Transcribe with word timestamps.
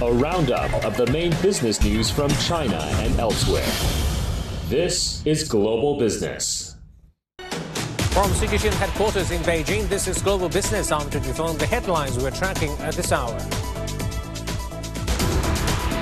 a 0.00 0.12
roundup 0.12 0.72
of 0.84 0.96
the 0.96 1.06
main 1.08 1.32
business 1.42 1.82
news 1.82 2.08
from 2.08 2.30
China 2.46 2.78
and 3.02 3.18
elsewhere. 3.18 3.66
This 4.68 5.26
is 5.26 5.42
Global 5.48 5.98
Business. 5.98 6.76
From 8.10 8.30
CGTN 8.30 8.74
headquarters 8.74 9.32
in 9.32 9.42
Beijing, 9.42 9.88
this 9.88 10.06
is 10.06 10.22
Global 10.22 10.48
Business. 10.48 10.92
I'm 10.92 11.10
Zhu 11.10 11.20
Junfeng. 11.20 11.58
The 11.58 11.66
headlines 11.66 12.16
we're 12.16 12.30
tracking 12.30 12.70
at 12.78 12.94
this 12.94 13.10
hour. 13.10 13.40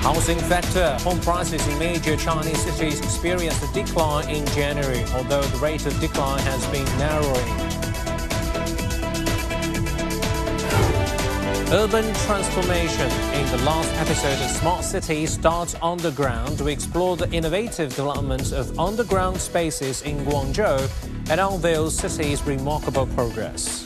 Housing 0.03 0.37
factor. 0.37 0.95
Home 1.01 1.19
prices 1.21 1.67
in 1.67 1.79
major 1.79 2.15
Chinese 2.17 2.61
cities 2.61 2.99
experienced 2.99 3.63
a 3.63 3.73
decline 3.73 4.29
in 4.29 4.45
January, 4.47 5.03
although 5.15 5.41
the 5.41 5.57
rate 5.57 5.87
of 5.87 5.99
decline 5.99 6.43
has 6.43 6.63
been 6.67 6.85
narrowing. 6.99 7.66
Urban 11.69 12.13
transformation. 12.13 13.11
In 13.33 13.45
the 13.51 13.61
last 13.65 13.93
episode 13.95 14.41
of 14.41 14.49
Smart 14.51 14.85
City 14.85 15.25
starts 15.25 15.75
underground, 15.81 16.61
we 16.61 16.71
explore 16.71 17.17
the 17.17 17.29
innovative 17.33 17.89
development 17.89 18.53
of 18.53 18.79
underground 18.79 19.35
spaces 19.35 20.01
in 20.03 20.17
Guangzhou 20.19 20.89
and 21.29 21.41
unveil 21.41 21.91
city's 21.91 22.41
remarkable 22.43 23.05
progress. 23.07 23.85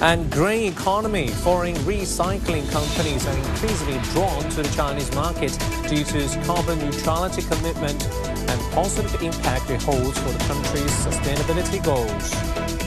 And 0.00 0.32
green 0.32 0.72
economy. 0.72 1.28
Foreign 1.28 1.76
recycling 1.84 2.66
companies 2.72 3.26
are 3.26 3.36
increasingly 3.36 4.00
drawn 4.14 4.48
to 4.48 4.62
the 4.62 4.74
Chinese 4.74 5.14
market 5.14 5.58
due 5.90 6.04
to 6.04 6.18
its 6.18 6.36
carbon 6.46 6.78
neutrality 6.78 7.42
commitment 7.42 8.02
and 8.48 8.72
positive 8.72 9.20
impact 9.20 9.68
it 9.68 9.82
holds 9.82 10.18
for 10.18 10.30
the 10.30 10.44
country's 10.44 10.90
sustainability 11.04 11.84
goals. 11.84 12.85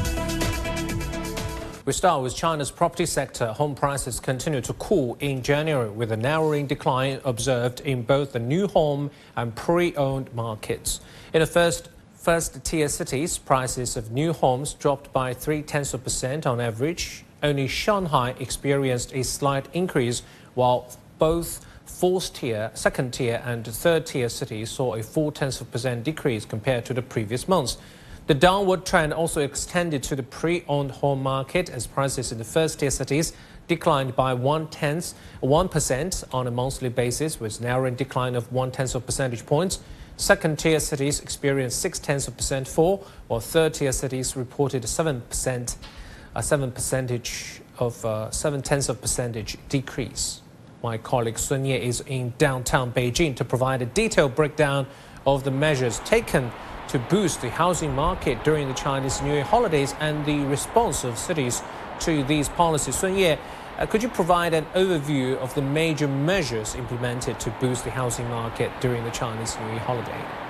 We 1.89 1.93
start 1.93 2.21
with 2.21 2.35
China's 2.35 2.70
property 2.70 3.07
sector. 3.07 3.48
Home 3.53 3.73
prices 3.73 4.20
continue 4.20 4.61
to 4.61 4.73
cool 4.73 5.17
in 5.20 5.41
January 5.41 5.89
with 5.89 6.11
a 6.11 6.17
narrowing 6.17 6.67
decline 6.67 7.19
observed 7.25 7.80
in 7.80 8.03
both 8.03 8.33
the 8.33 8.39
new 8.39 8.67
home 8.67 9.09
and 9.36 9.55
pre-owned 9.55 10.31
markets. 10.36 11.02
In 11.33 11.39
the 11.39 11.47
first 11.47 11.89
first 12.13 12.63
tier 12.63 12.89
cities, 12.89 13.39
prices 13.39 13.97
of 13.97 14.11
new 14.11 14.33
homes 14.33 14.75
dropped 14.75 15.11
by 15.11 15.33
three 15.33 15.63
tenths 15.63 15.95
of 15.95 16.03
percent 16.03 16.45
on 16.45 16.61
average. 16.61 17.25
Only 17.41 17.67
Shanghai 17.67 18.35
experienced 18.39 19.11
a 19.16 19.23
slight 19.23 19.66
increase, 19.73 20.22
while 20.53 20.91
both 21.17 21.66
fourth 21.88 22.31
tier, 22.35 22.69
second 22.75 23.16
tier, 23.16 23.41
and 23.44 23.66
third 23.66 24.06
tier 24.06 24.30
cities 24.30 24.69
saw 24.69 24.94
a 24.94 25.02
four 25.02 25.31
tenths 25.31 25.59
of 25.59 25.72
percent 25.72 26.03
decrease 26.03 26.45
compared 26.45 26.85
to 26.85 26.94
the 26.94 27.02
previous 27.02 27.47
months. 27.47 27.80
The 28.30 28.35
downward 28.35 28.85
trend 28.85 29.11
also 29.11 29.41
extended 29.41 30.03
to 30.03 30.16
the 30.16 30.22
pre-owned 30.22 30.91
home 30.91 31.23
market 31.23 31.67
as 31.67 31.88
prices 31.88 32.31
in 32.31 32.38
the 32.38 32.44
first 32.44 32.80
tier 32.80 32.91
cities 32.91 33.33
declined 33.67 34.16
by 34.16 34.35
one 34.35 34.67
tenth, 34.67 35.16
one 35.39 35.67
percent 35.67 36.23
on 36.31 36.45
a 36.45 36.52
monthly 36.52 36.89
basis, 36.89 37.39
with 37.39 37.59
narrowing 37.59 37.95
decline 37.95 38.35
of 38.35 38.53
one 38.53 38.69
tenth 38.69 38.94
of 38.94 39.03
percentage 39.03 39.47
points. 39.47 39.80
Second 40.17 40.59
tier 40.59 40.80
cities 40.80 41.22
experienced 41.22 41.81
six 41.81 41.97
tenths 41.97 42.27
of 42.27 42.38
percent 42.38 42.67
fall, 42.67 43.03
while 43.30 43.39
third 43.39 43.73
tier 43.73 43.91
cities 43.91 44.35
reported 44.35 44.83
a 44.83 44.88
seven 44.88 45.22
percent, 45.22 45.77
a 46.35 46.44
seven 46.44 46.72
percentage 46.72 47.61
of 47.80 48.05
uh, 48.05 48.30
seven 48.30 48.61
tenths 48.61 48.89
of 48.89 49.02
percentage 49.02 49.57
decrease. 49.69 50.41
My 50.83 51.00
colleague 51.00 51.39
Sun 51.39 51.66
Ye 51.66 51.77
is 51.77 52.02
in 52.02 52.35
downtown 52.38 52.94
Beijing 52.94 53.35
to 53.38 53.44
provide 53.44 53.81
a 53.81 53.88
detailed 53.88 54.35
breakdown 54.35 54.85
of 55.25 55.45
the 55.45 55.52
measures 55.52 55.97
taken 56.02 56.52
to 56.89 56.97
boost 56.97 57.41
the 57.41 57.49
housing 57.51 57.93
market 57.93 58.43
during 58.43 58.67
the 58.67 58.73
Chinese 58.73 59.21
New 59.21 59.33
Year 59.33 59.43
holidays 59.43 59.93
and 59.99 60.25
the 60.25 60.39
response 60.45 61.03
of 61.03 61.17
cities 61.17 61.61
to 61.99 62.23
these 62.23 62.49
policies. 62.49 62.95
Sun 62.95 63.15
Ye, 63.15 63.37
uh, 63.77 63.85
could 63.85 64.01
you 64.01 64.09
provide 64.09 64.53
an 64.53 64.65
overview 64.73 65.37
of 65.37 65.53
the 65.53 65.61
major 65.61 66.07
measures 66.07 66.75
implemented 66.75 67.39
to 67.39 67.51
boost 67.61 67.83
the 67.83 67.91
housing 67.91 68.27
market 68.29 68.71
during 68.81 69.03
the 69.03 69.11
Chinese 69.11 69.55
New 69.57 69.67
Year 69.67 69.79
holiday? 69.79 70.48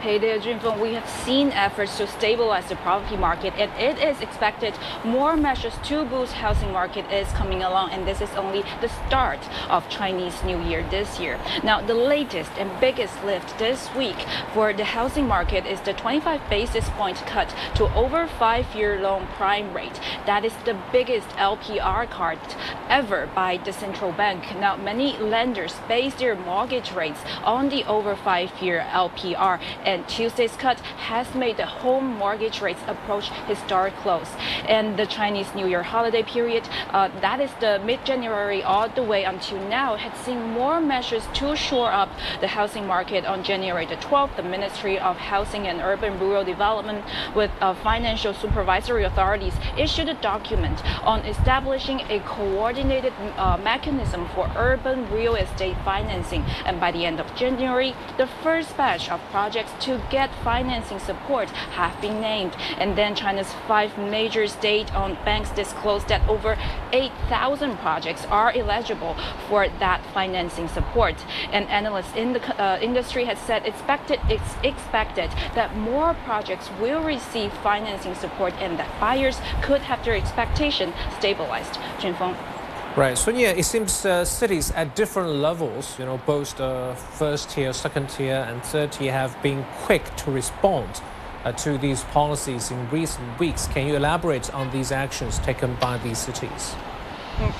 Hey 0.00 0.18
there, 0.18 0.38
Junfeng. 0.38 0.78
We 0.80 0.94
have 0.94 1.08
seen 1.08 1.48
efforts 1.52 1.96
to 1.96 2.06
stabilize 2.06 2.68
the 2.68 2.76
property 2.76 3.16
market, 3.16 3.54
and 3.56 3.72
it 3.80 3.98
is 3.98 4.20
expected 4.20 4.74
more 5.02 5.36
measures 5.36 5.74
to 5.84 6.04
boost 6.04 6.34
housing 6.34 6.72
market 6.72 7.10
is 7.10 7.26
coming 7.32 7.62
along, 7.62 7.90
and 7.90 8.06
this 8.06 8.20
is 8.20 8.30
only 8.36 8.62
the 8.80 8.88
start 9.06 9.40
of 9.70 9.88
Chinese 9.88 10.42
New 10.44 10.60
Year 10.60 10.86
this 10.90 11.18
year. 11.18 11.40
Now, 11.62 11.80
the 11.80 11.94
latest 11.94 12.52
and 12.58 12.70
biggest 12.80 13.24
lift 13.24 13.58
this 13.58 13.88
week 13.94 14.26
for 14.52 14.72
the 14.72 14.84
housing 14.84 15.26
market 15.26 15.64
is 15.64 15.80
the 15.80 15.94
25 15.94 16.50
basis 16.50 16.88
point 16.90 17.16
cut 17.26 17.54
to 17.76 17.84
over 17.94 18.26
five-year 18.26 19.00
loan 19.00 19.26
prime 19.38 19.72
rate. 19.72 19.98
That 20.26 20.44
is 20.44 20.54
the 20.64 20.76
biggest 20.92 21.28
LPR 21.30 22.10
cut 22.10 22.56
ever 22.88 23.28
by 23.34 23.56
the 23.56 23.72
central 23.72 24.12
bank. 24.12 24.54
Now, 24.58 24.76
many 24.76 25.16
lenders 25.18 25.74
base 25.88 26.14
their 26.14 26.36
mortgage 26.36 26.92
rates 26.92 27.20
on 27.42 27.70
the 27.70 27.84
over 27.84 28.14
five-year 28.14 28.86
LPR. 28.90 29.60
And 29.84 30.06
Tuesday's 30.08 30.56
cut 30.56 30.80
has 30.80 31.34
made 31.34 31.56
the 31.56 31.66
home 31.66 32.06
mortgage 32.16 32.60
rates 32.60 32.80
approach 32.86 33.30
historic 33.46 34.04
lows. 34.04 34.28
And 34.68 34.96
the 34.96 35.06
Chinese 35.06 35.54
New 35.54 35.66
Year 35.66 35.82
holiday 35.82 36.22
period, 36.22 36.68
uh, 36.90 37.08
that 37.20 37.40
is 37.40 37.50
the 37.60 37.80
mid-January 37.84 38.62
all 38.62 38.88
the 38.88 39.02
way 39.02 39.24
until 39.24 39.60
now, 39.68 39.96
had 39.96 40.16
seen 40.16 40.42
more 40.52 40.80
measures 40.80 41.26
to 41.34 41.56
shore 41.56 41.92
up 41.92 42.10
the 42.40 42.48
housing 42.48 42.86
market. 42.86 43.24
On 43.24 43.42
January 43.42 43.86
the 43.86 43.96
12th, 43.96 44.36
the 44.36 44.42
Ministry 44.42 44.98
of 44.98 45.16
Housing 45.16 45.66
and 45.66 45.80
Urban 45.80 46.18
Rural 46.18 46.44
Development 46.44 47.04
with 47.34 47.50
uh, 47.60 47.74
financial 47.74 48.34
supervisory 48.34 49.04
authorities 49.04 49.54
issued 49.78 50.08
a 50.08 50.14
document 50.14 50.84
on 51.04 51.20
establishing 51.20 52.00
a 52.10 52.20
coordinated 52.20 53.12
uh, 53.36 53.56
mechanism 53.62 54.28
for 54.34 54.50
urban 54.56 55.10
real 55.10 55.34
estate 55.34 55.76
financing. 55.84 56.42
And 56.64 56.80
by 56.80 56.90
the 56.92 57.04
end 57.06 57.20
of 57.20 57.34
January, 57.34 57.94
the 58.18 58.26
first 58.42 58.76
batch 58.76 59.08
of 59.10 59.20
projects 59.30 59.53
to 59.62 60.02
get 60.10 60.34
financing 60.42 60.98
support 60.98 61.48
have 61.50 61.98
been 62.00 62.20
named. 62.20 62.54
And 62.78 62.96
then 62.96 63.14
China's 63.14 63.52
five 63.68 63.96
major 63.96 64.46
state-owned 64.48 65.18
banks 65.24 65.50
disclosed 65.50 66.08
that 66.08 66.28
over 66.28 66.58
8,000 66.92 67.78
projects 67.78 68.24
are 68.26 68.52
eligible 68.54 69.16
for 69.48 69.68
that 69.68 70.04
financing 70.12 70.68
support. 70.68 71.14
And 71.52 71.68
analysts 71.68 72.14
in 72.16 72.32
the 72.32 72.62
uh, 72.62 72.78
industry 72.80 73.24
has 73.24 73.38
said 73.38 73.64
expected 73.66 74.18
it's 74.28 74.54
expected 74.62 75.30
that 75.54 75.76
more 75.76 76.14
projects 76.24 76.70
will 76.80 77.02
receive 77.02 77.52
financing 77.52 78.14
support 78.14 78.52
and 78.54 78.78
that 78.78 79.00
buyers 79.00 79.40
could 79.62 79.82
have 79.82 80.04
their 80.04 80.16
expectation 80.16 80.92
stabilized. 81.18 81.74
Junfeng. 82.00 82.53
Right. 82.96 83.18
So 83.18 83.32
yeah, 83.32 83.50
it 83.50 83.64
seems 83.64 84.06
uh, 84.06 84.24
cities 84.24 84.70
at 84.70 84.94
different 84.94 85.28
levels, 85.30 85.98
you 85.98 86.04
know, 86.04 86.18
both 86.26 86.56
the 86.56 86.94
first 86.94 87.50
tier, 87.50 87.72
second 87.72 88.08
tier, 88.08 88.46
and 88.48 88.62
third 88.62 88.92
tier 88.92 89.10
have 89.10 89.34
been 89.42 89.64
quick 89.82 90.04
to 90.18 90.30
respond 90.30 91.02
uh, 91.44 91.50
to 91.50 91.76
these 91.76 92.04
policies 92.04 92.70
in 92.70 92.88
recent 92.90 93.40
weeks. 93.40 93.66
Can 93.66 93.88
you 93.88 93.96
elaborate 93.96 94.54
on 94.54 94.70
these 94.70 94.92
actions 94.92 95.40
taken 95.40 95.74
by 95.80 95.98
these 95.98 96.18
cities? 96.18 96.76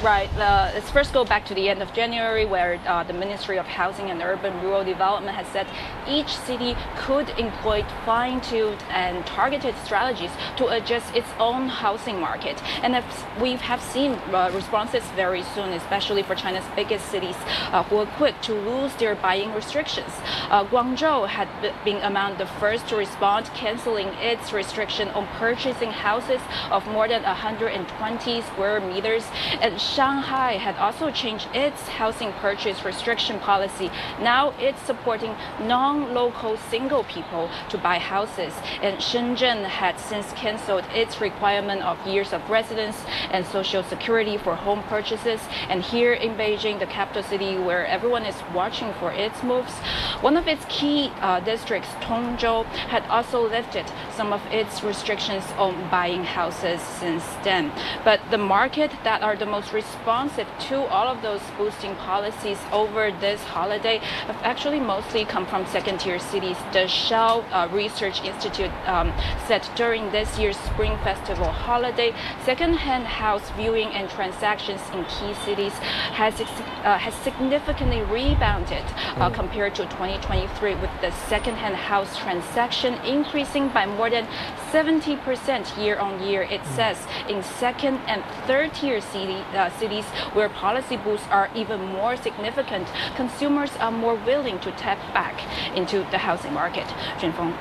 Right. 0.04 0.30
Uh, 0.36 0.70
let's 0.72 0.88
first 0.90 1.12
go 1.12 1.24
back 1.24 1.44
to 1.46 1.54
the 1.54 1.68
end 1.68 1.82
of 1.82 1.92
January, 1.92 2.44
where 2.44 2.78
uh, 2.86 3.02
the 3.02 3.12
Ministry 3.12 3.58
of 3.58 3.66
Housing 3.66 4.10
and 4.10 4.22
Urban 4.22 4.62
Rural 4.62 4.84
Development 4.84 5.36
has 5.36 5.48
said 5.48 5.66
each 6.06 6.36
city 6.36 6.76
could 6.96 7.28
employ 7.38 7.84
fine-tuned 8.04 8.84
and 8.90 9.26
targeted 9.26 9.74
strategies 9.84 10.30
to 10.58 10.68
adjust 10.68 11.12
its 11.16 11.26
own 11.40 11.68
housing 11.68 12.20
market. 12.20 12.62
And 12.84 13.02
we 13.40 13.56
have 13.56 13.80
seen 13.80 14.12
uh, 14.12 14.52
responses 14.54 15.02
very 15.16 15.42
soon, 15.42 15.70
especially 15.70 16.22
for 16.22 16.36
China's 16.36 16.64
biggest 16.76 17.06
cities, 17.10 17.36
uh, 17.72 17.82
who 17.82 17.96
are 17.96 18.06
quick 18.06 18.41
to 18.42 18.52
lose 18.52 18.94
their 18.94 19.16
buying 19.16 19.52
restrictions. 19.54 20.12
Uh, 20.50 20.64
Guangzhou 20.66 21.26
had 21.26 21.48
been 21.84 22.00
among 22.02 22.36
the 22.36 22.46
first 22.46 22.86
to 22.88 22.96
respond, 22.96 23.46
canceling 23.54 24.08
its 24.20 24.52
restriction 24.52 25.08
on 25.08 25.26
purchasing 25.38 25.91
houses 25.91 26.41
of 26.70 26.86
more 26.86 27.08
than 27.08 27.22
120 27.24 28.42
square 28.42 28.80
meters 28.80 29.24
and 29.65 29.81
Shanghai 29.81 30.59
had 30.59 30.77
also 30.77 31.11
changed 31.11 31.49
its 31.55 31.89
housing 31.89 32.33
purchase 32.34 32.84
restriction 32.84 33.41
policy. 33.41 33.91
Now 34.21 34.53
it's 34.59 34.83
supporting 34.83 35.34
non-local 35.59 36.59
single 36.69 37.05
people 37.05 37.49
to 37.71 37.78
buy 37.78 37.97
houses. 37.97 38.53
And 38.83 38.99
Shenzhen 38.99 39.65
had 39.65 39.99
since 39.99 40.31
canceled 40.33 40.84
its 40.93 41.22
requirement 41.22 41.81
of 41.81 41.97
years 42.07 42.34
of 42.34 42.51
residence 42.51 43.07
and 43.31 43.47
social 43.47 43.83
security 43.83 44.37
for 44.37 44.55
home 44.55 44.83
purchases. 44.83 45.41
And 45.71 45.83
here 45.83 46.13
in 46.13 46.37
Beijing, 46.37 46.78
the 46.78 46.84
capital 46.84 47.22
city 47.22 47.57
where 47.57 47.87
everyone 47.87 48.27
is 48.27 48.37
watching 48.53 48.93
for 49.01 49.13
its 49.13 49.43
moves, 49.43 49.72
one 50.21 50.37
of 50.37 50.47
its 50.47 50.66
key 50.69 51.11
uh, 51.22 51.41
districts, 51.41 51.89
Tongzhou, 52.03 52.66
had 52.93 53.05
also 53.07 53.49
lifted 53.49 53.91
some 54.15 54.34
of 54.34 54.45
its 54.53 54.83
restrictions 54.84 55.45
on 55.57 55.89
buying 55.89 56.22
houses 56.22 56.83
since 56.83 57.25
then. 57.45 57.72
But 58.05 58.21
the 58.31 58.37
market 58.37 58.91
that 59.05 59.22
are 59.22 59.37
the 59.37 59.53
most 59.54 59.72
responsive 59.72 60.48
to 60.59 60.83
all 60.95 61.06
of 61.06 61.22
those 61.22 61.41
boosting 61.56 61.95
policies 61.95 62.59
over 62.72 63.12
this 63.21 63.41
holiday 63.45 63.98
have 64.27 64.41
actually 64.42 64.80
mostly 64.80 65.24
come 65.24 65.47
from 65.47 65.65
second 65.66 66.01
tier 66.01 66.18
cities. 66.18 66.56
The 66.72 66.89
Shell 66.89 67.45
uh, 67.53 67.68
Research 67.71 68.21
Institute 68.24 68.72
um, 68.86 69.12
said 69.47 69.62
during 69.77 70.10
this 70.10 70.36
year's 70.41 70.56
Spring 70.56 70.97
Festival 71.04 71.47
holiday, 71.47 72.12
second-hand 72.45 73.06
house 73.06 73.48
viewing 73.51 73.91
and 73.91 74.10
transactions 74.10 74.80
in 74.92 75.04
key 75.04 75.33
cities 75.45 75.74
has, 76.18 76.34
uh, 76.41 76.98
has 76.98 77.15
significantly 77.22 78.03
rebounded 78.03 78.83
uh, 78.83 79.30
mm. 79.30 79.34
compared 79.34 79.77
to 79.77 79.84
2023 79.84 80.74
with 80.83 80.91
the 81.01 81.12
second-hand 81.30 81.77
house 81.77 82.18
transaction 82.18 82.95
increasing 83.04 83.68
by 83.68 83.86
more 83.86 84.10
than 84.10 84.27
70% 84.72 85.78
year 85.78 85.97
on 86.01 86.21
year. 86.21 86.42
It 86.42 86.62
mm. 86.62 86.74
says 86.74 86.98
in 87.28 87.41
second 87.45 88.01
and 88.09 88.24
third 88.48 88.74
tier 88.74 89.01
city, 89.01 89.43
uh, 89.52 89.70
cities 89.78 90.04
where 90.32 90.48
policy 90.48 90.96
boosts 90.96 91.26
are 91.30 91.50
even 91.54 91.84
more 91.84 92.16
significant, 92.16 92.88
consumers 93.16 93.70
are 93.80 93.92
more 93.92 94.14
willing 94.14 94.58
to 94.60 94.72
tap 94.72 94.98
back 95.12 95.36
into 95.76 95.98
the 96.10 96.18
housing 96.18 96.52
market. 96.52 96.86
Junfeng. 97.18 97.54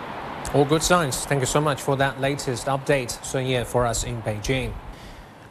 All 0.53 0.65
good 0.65 0.83
signs. 0.83 1.25
Thank 1.25 1.41
you 1.41 1.47
so 1.47 1.61
much 1.61 1.81
for 1.81 1.95
that 1.97 2.21
latest 2.21 2.67
update, 2.67 3.11
Sun 3.23 3.45
Ye, 3.45 3.63
for 3.63 3.85
us 3.85 4.03
in 4.03 4.21
Beijing. 4.21 4.73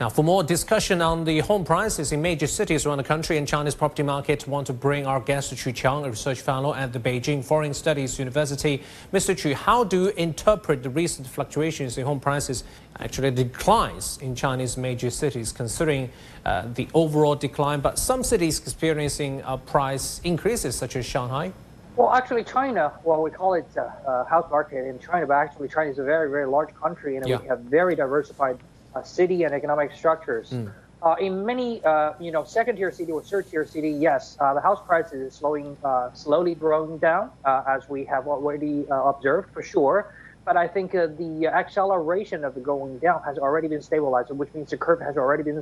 Now, 0.03 0.09
for 0.09 0.25
more 0.25 0.43
discussion 0.43 1.01
on 1.01 1.23
the 1.23 1.39
home 1.39 1.65
prices 1.65 2.11
in 2.11 2.21
major 2.21 2.49
cities 2.49 2.85
around 2.85 2.99
the 2.99 3.05
country 3.05 3.39
and 3.39 3.47
China's 3.47 3.77
property 3.77 4.03
market, 4.03 4.49
want 4.49 4.67
to 4.67 4.73
bring 4.73 5.07
our 5.07 5.21
guest 5.21 5.57
Chu 5.57 5.73
Qiang, 5.73 6.05
a 6.05 6.11
research 6.11 6.41
fellow 6.41 6.75
at 6.75 6.93
the 6.93 6.99
Beijing 6.99 7.45
Foreign 7.45 7.73
Studies 7.73 8.19
University. 8.19 8.83
Mr. 9.13 9.39
Chu, 9.39 9.55
how 9.55 9.85
do 9.85 10.07
you 10.07 10.09
interpret 10.17 10.83
the 10.83 10.91
recent 10.91 11.29
fluctuations 11.29 11.99
in 11.99 12.05
home 12.05 12.19
prices, 12.19 12.65
actually 12.99 13.31
declines 13.31 14.19
in 14.21 14.35
Chinese 14.35 14.77
major 14.77 15.09
cities, 15.09 15.53
considering 15.53 16.11
uh, 16.45 16.67
the 16.75 16.89
overall 16.95 17.37
decline, 17.37 17.79
but 17.79 17.97
some 17.97 18.25
cities 18.25 18.59
experiencing 18.59 19.41
uh, 19.45 19.57
price 19.57 20.21
increases, 20.25 20.75
such 20.75 20.97
as 20.97 21.07
Shanghai? 21.07 21.53
Well, 21.95 22.11
actually, 22.13 22.43
China, 22.43 22.93
well, 23.05 23.23
we 23.23 23.31
call 23.31 23.55
it 23.55 23.69
uh, 23.77 23.83
uh, 23.83 24.25
house 24.25 24.51
market 24.51 24.85
in 24.85 24.99
China, 24.99 25.29
but 25.29 25.35
actually, 25.35 25.69
China 25.69 25.91
is 25.93 26.01
a 26.01 26.03
very, 26.03 26.29
very 26.29 26.47
large 26.47 26.75
country, 26.75 27.19
and 27.19 27.29
yeah. 27.29 27.41
we 27.41 27.47
have 27.47 27.61
very 27.61 27.95
diversified 27.95 28.59
city 29.03 29.45
and 29.45 29.55
economic 29.55 29.95
structures. 29.95 30.51
Mm. 30.51 30.73
Uh, 31.03 31.17
in 31.21 31.45
many, 31.45 31.83
uh, 31.85 32.13
you 32.21 32.31
know, 32.31 32.45
second-tier 32.45 32.93
city 32.93 33.11
or 33.11 33.23
third-tier 33.23 33.67
city, 33.67 33.91
yes, 33.91 34.37
uh, 34.39 34.55
the 34.55 34.61
house 34.61 34.79
price 34.87 35.13
is 35.13 35.35
slowing, 35.35 35.77
uh, 35.83 36.13
slowly 36.13 36.55
growing 36.55 36.97
down, 36.99 37.29
uh, 37.45 37.63
as 37.67 37.89
we 37.89 38.05
have 38.05 38.29
already 38.29 38.87
observed 38.89 39.49
for 39.53 39.63
sure. 39.63 40.13
But 40.45 40.57
I 40.57 40.69
think 40.69 40.93
the 40.93 41.51
acceleration 41.53 42.45
of 42.45 42.55
the 42.55 42.61
going 42.61 42.99
down 43.01 43.21
has 43.25 43.37
already 43.39 43.67
been 43.67 43.83
stabilized, 43.83 44.31
which 44.31 44.53
means 44.55 44.71
the 44.71 44.77
curve 44.77 45.01
has 45.01 45.17
already 45.17 45.43
been 45.43 45.61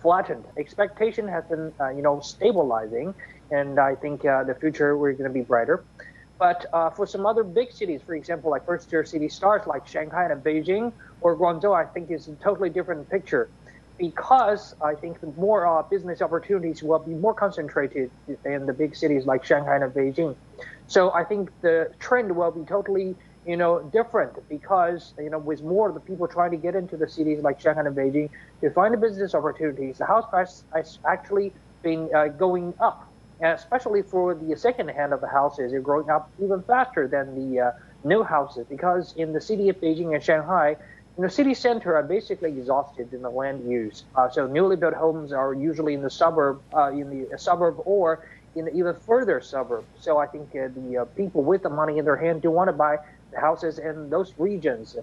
flattened. 0.00 0.44
Expectation 0.56 1.26
has 1.26 1.44
been, 1.46 1.72
you 1.96 2.02
know, 2.02 2.20
stabilizing, 2.20 3.14
and 3.50 3.80
I 3.80 3.94
think 3.96 4.22
the 4.22 4.56
future 4.60 4.96
we're 4.96 5.12
going 5.12 5.30
to 5.30 5.34
be 5.34 5.42
brighter. 5.42 5.84
But 6.38 6.66
uh, 6.72 6.90
for 6.90 7.06
some 7.06 7.24
other 7.24 7.42
big 7.42 7.72
cities, 7.72 8.02
for 8.04 8.14
example, 8.14 8.50
like 8.50 8.66
first 8.66 8.90
tier 8.90 9.04
city 9.04 9.28
stars 9.28 9.62
like 9.66 9.86
Shanghai 9.86 10.28
and 10.30 10.44
Beijing 10.44 10.92
or 11.20 11.36
Guangzhou, 11.38 11.74
I 11.74 11.86
think 11.92 12.10
is 12.10 12.28
a 12.28 12.36
totally 12.36 12.70
different 12.70 13.08
picture 13.08 13.50
because 13.98 14.74
I 14.82 14.94
think 14.94 15.16
more 15.36 15.66
uh, 15.66 15.82
business 15.90 16.20
opportunities 16.20 16.82
will 16.82 16.98
be 16.98 17.14
more 17.14 17.34
concentrated 17.34 18.10
in 18.44 18.66
the 18.66 18.72
big 18.74 18.94
cities 18.94 19.24
like 19.26 19.44
Shanghai 19.44 19.76
and 19.76 19.92
Beijing. 19.92 20.36
So 20.86 21.12
I 21.12 21.24
think 21.24 21.50
the 21.62 21.88
trend 21.98 22.36
will 22.36 22.50
be 22.50 22.64
totally, 22.64 23.16
you 23.46 23.56
know, 23.56 23.88
different 23.92 24.34
because, 24.50 25.14
you 25.18 25.30
know, 25.30 25.38
with 25.38 25.62
more 25.62 25.88
of 25.88 25.94
the 25.94 26.00
people 26.00 26.28
trying 26.28 26.50
to 26.50 26.58
get 26.58 26.74
into 26.74 26.96
the 26.96 27.08
cities 27.08 27.42
like 27.42 27.60
Shanghai 27.60 27.82
and 27.86 27.96
Beijing 27.96 28.30
to 28.60 28.70
find 28.70 28.92
the 28.92 28.98
business 28.98 29.34
opportunities, 29.34 29.98
the 29.98 30.06
house 30.06 30.24
price 30.30 30.64
has 30.74 30.98
actually 31.08 31.54
been 31.82 32.10
uh, 32.14 32.28
going 32.28 32.74
up 32.80 33.06
and 33.40 33.52
especially 33.52 34.02
for 34.02 34.34
the 34.34 34.56
second 34.56 34.88
hand 34.88 35.12
of 35.12 35.20
the 35.20 35.28
houses, 35.28 35.70
they're 35.72 35.80
growing 35.80 36.08
up 36.08 36.32
even 36.42 36.62
faster 36.62 37.06
than 37.06 37.34
the 37.34 37.60
uh, 37.60 37.70
new 38.04 38.22
houses 38.22 38.66
because 38.68 39.12
in 39.16 39.32
the 39.32 39.40
city 39.40 39.68
of 39.68 39.76
Beijing 39.76 40.14
and 40.14 40.22
Shanghai, 40.22 40.76
in 41.16 41.22
the 41.22 41.30
city 41.30 41.54
center 41.54 41.96
are 41.96 42.02
basically 42.02 42.50
exhausted 42.50 43.12
in 43.12 43.22
the 43.22 43.30
land 43.30 43.68
use. 43.68 44.04
Uh, 44.14 44.28
so 44.28 44.46
newly 44.46 44.76
built 44.76 44.94
homes 44.94 45.32
are 45.32 45.54
usually 45.54 45.94
in 45.94 46.02
the 46.02 46.10
suburb, 46.10 46.60
uh, 46.74 46.90
in 46.90 47.08
the 47.08 47.38
suburb 47.38 47.76
or 47.86 48.22
in 48.54 48.66
the 48.66 48.74
even 48.74 48.94
further 48.94 49.40
suburb. 49.40 49.84
So 49.98 50.18
I 50.18 50.26
think 50.26 50.50
uh, 50.54 50.68
the 50.74 50.98
uh, 50.98 51.04
people 51.16 51.42
with 51.42 51.62
the 51.62 51.70
money 51.70 51.98
in 51.98 52.04
their 52.04 52.16
hand 52.16 52.42
do 52.42 52.50
want 52.50 52.68
to 52.68 52.72
buy 52.72 52.98
the 53.32 53.40
houses 53.40 53.78
in 53.78 54.10
those 54.10 54.34
regions. 54.38 54.96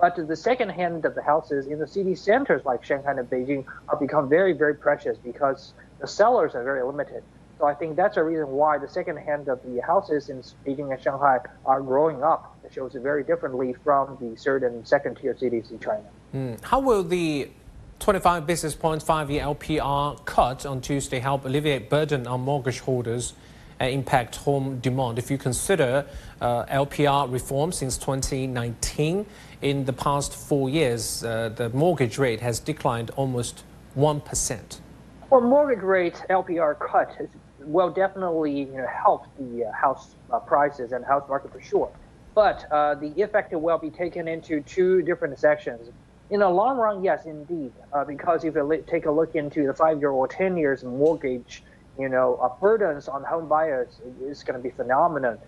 But 0.00 0.16
the 0.16 0.36
second 0.36 0.70
hand 0.70 1.04
of 1.04 1.14
the 1.14 1.22
houses 1.22 1.66
in 1.66 1.78
the 1.78 1.86
city 1.86 2.14
centers 2.14 2.64
like 2.64 2.82
Shanghai 2.82 3.12
and 3.12 3.30
Beijing 3.30 3.64
have 3.90 4.00
become 4.00 4.28
very, 4.28 4.54
very 4.54 4.74
precious 4.74 5.18
because 5.18 5.74
the 6.00 6.06
sellers 6.06 6.54
are 6.54 6.64
very 6.64 6.82
limited. 6.82 7.22
So 7.58 7.66
I 7.66 7.74
think 7.74 7.96
that's 7.96 8.16
a 8.16 8.24
reason 8.24 8.48
why 8.48 8.78
the 8.78 8.88
second 8.88 9.18
hand 9.18 9.48
of 9.48 9.60
the 9.62 9.80
houses 9.82 10.30
in 10.30 10.42
Beijing 10.66 10.90
and 10.90 11.00
Shanghai 11.00 11.40
are 11.66 11.82
growing 11.82 12.24
up. 12.24 12.49
It 12.64 12.72
shows 12.72 12.94
it 12.94 13.02
very 13.02 13.24
differently 13.24 13.74
from 13.84 14.16
the 14.20 14.36
third 14.36 14.62
and 14.62 14.86
second 14.86 15.16
tier 15.16 15.36
cities 15.36 15.70
in 15.70 15.78
China. 15.78 16.04
Mm. 16.34 16.62
How 16.62 16.80
will 16.80 17.02
the 17.02 17.50
25 17.98 18.46
basis 18.46 18.74
points 18.74 19.04
five-year 19.04 19.42
LPR 19.42 20.24
cut 20.24 20.64
on 20.64 20.80
Tuesday 20.80 21.18
help 21.18 21.44
alleviate 21.44 21.90
burden 21.90 22.26
on 22.26 22.40
mortgage 22.40 22.80
holders 22.80 23.34
and 23.78 23.92
impact 23.92 24.36
home 24.36 24.78
demand? 24.80 25.18
If 25.18 25.30
you 25.30 25.38
consider 25.38 26.06
uh, 26.40 26.64
LPR 26.66 27.30
reform 27.30 27.72
since 27.72 27.96
2019, 27.98 29.26
in 29.62 29.84
the 29.84 29.92
past 29.92 30.34
four 30.34 30.70
years, 30.70 31.22
uh, 31.22 31.50
the 31.50 31.68
mortgage 31.70 32.18
rate 32.18 32.40
has 32.40 32.58
declined 32.60 33.10
almost 33.16 33.64
1%. 33.96 34.80
Well, 35.28 35.40
mortgage 35.40 35.82
rate 35.82 36.22
LPR 36.30 36.78
cut 36.78 37.14
is 37.20 37.28
will 37.60 37.90
definitely 37.90 38.60
you 38.60 38.76
know, 38.76 38.86
help 38.86 39.26
the 39.38 39.66
uh, 39.66 39.72
house 39.72 40.14
uh, 40.32 40.38
prices 40.38 40.92
and 40.92 41.04
house 41.04 41.28
market 41.28 41.52
for 41.52 41.60
sure. 41.60 41.90
But 42.34 42.64
uh, 42.70 42.94
the 42.94 43.08
effect 43.22 43.52
will 43.52 43.78
be 43.78 43.90
taken 43.90 44.28
into 44.28 44.62
two 44.62 45.02
different 45.02 45.38
sections. 45.38 45.90
In 46.30 46.40
the 46.40 46.48
long 46.48 46.78
run, 46.78 47.02
yes, 47.02 47.26
indeed, 47.26 47.72
uh, 47.92 48.04
because 48.04 48.44
if 48.44 48.54
you 48.54 48.84
take 48.88 49.06
a 49.06 49.10
look 49.10 49.34
into 49.34 49.66
the 49.66 49.74
five-year 49.74 50.10
or 50.10 50.28
ten 50.28 50.56
years 50.56 50.84
mortgage, 50.84 51.64
you 51.98 52.08
know, 52.08 52.36
uh, 52.36 52.48
burdens 52.60 53.08
on 53.08 53.24
home 53.24 53.48
buyers 53.48 54.00
is 54.22 54.42
going 54.44 54.56
to 54.56 54.62
be 54.62 54.70
phenomenal. 54.70 55.38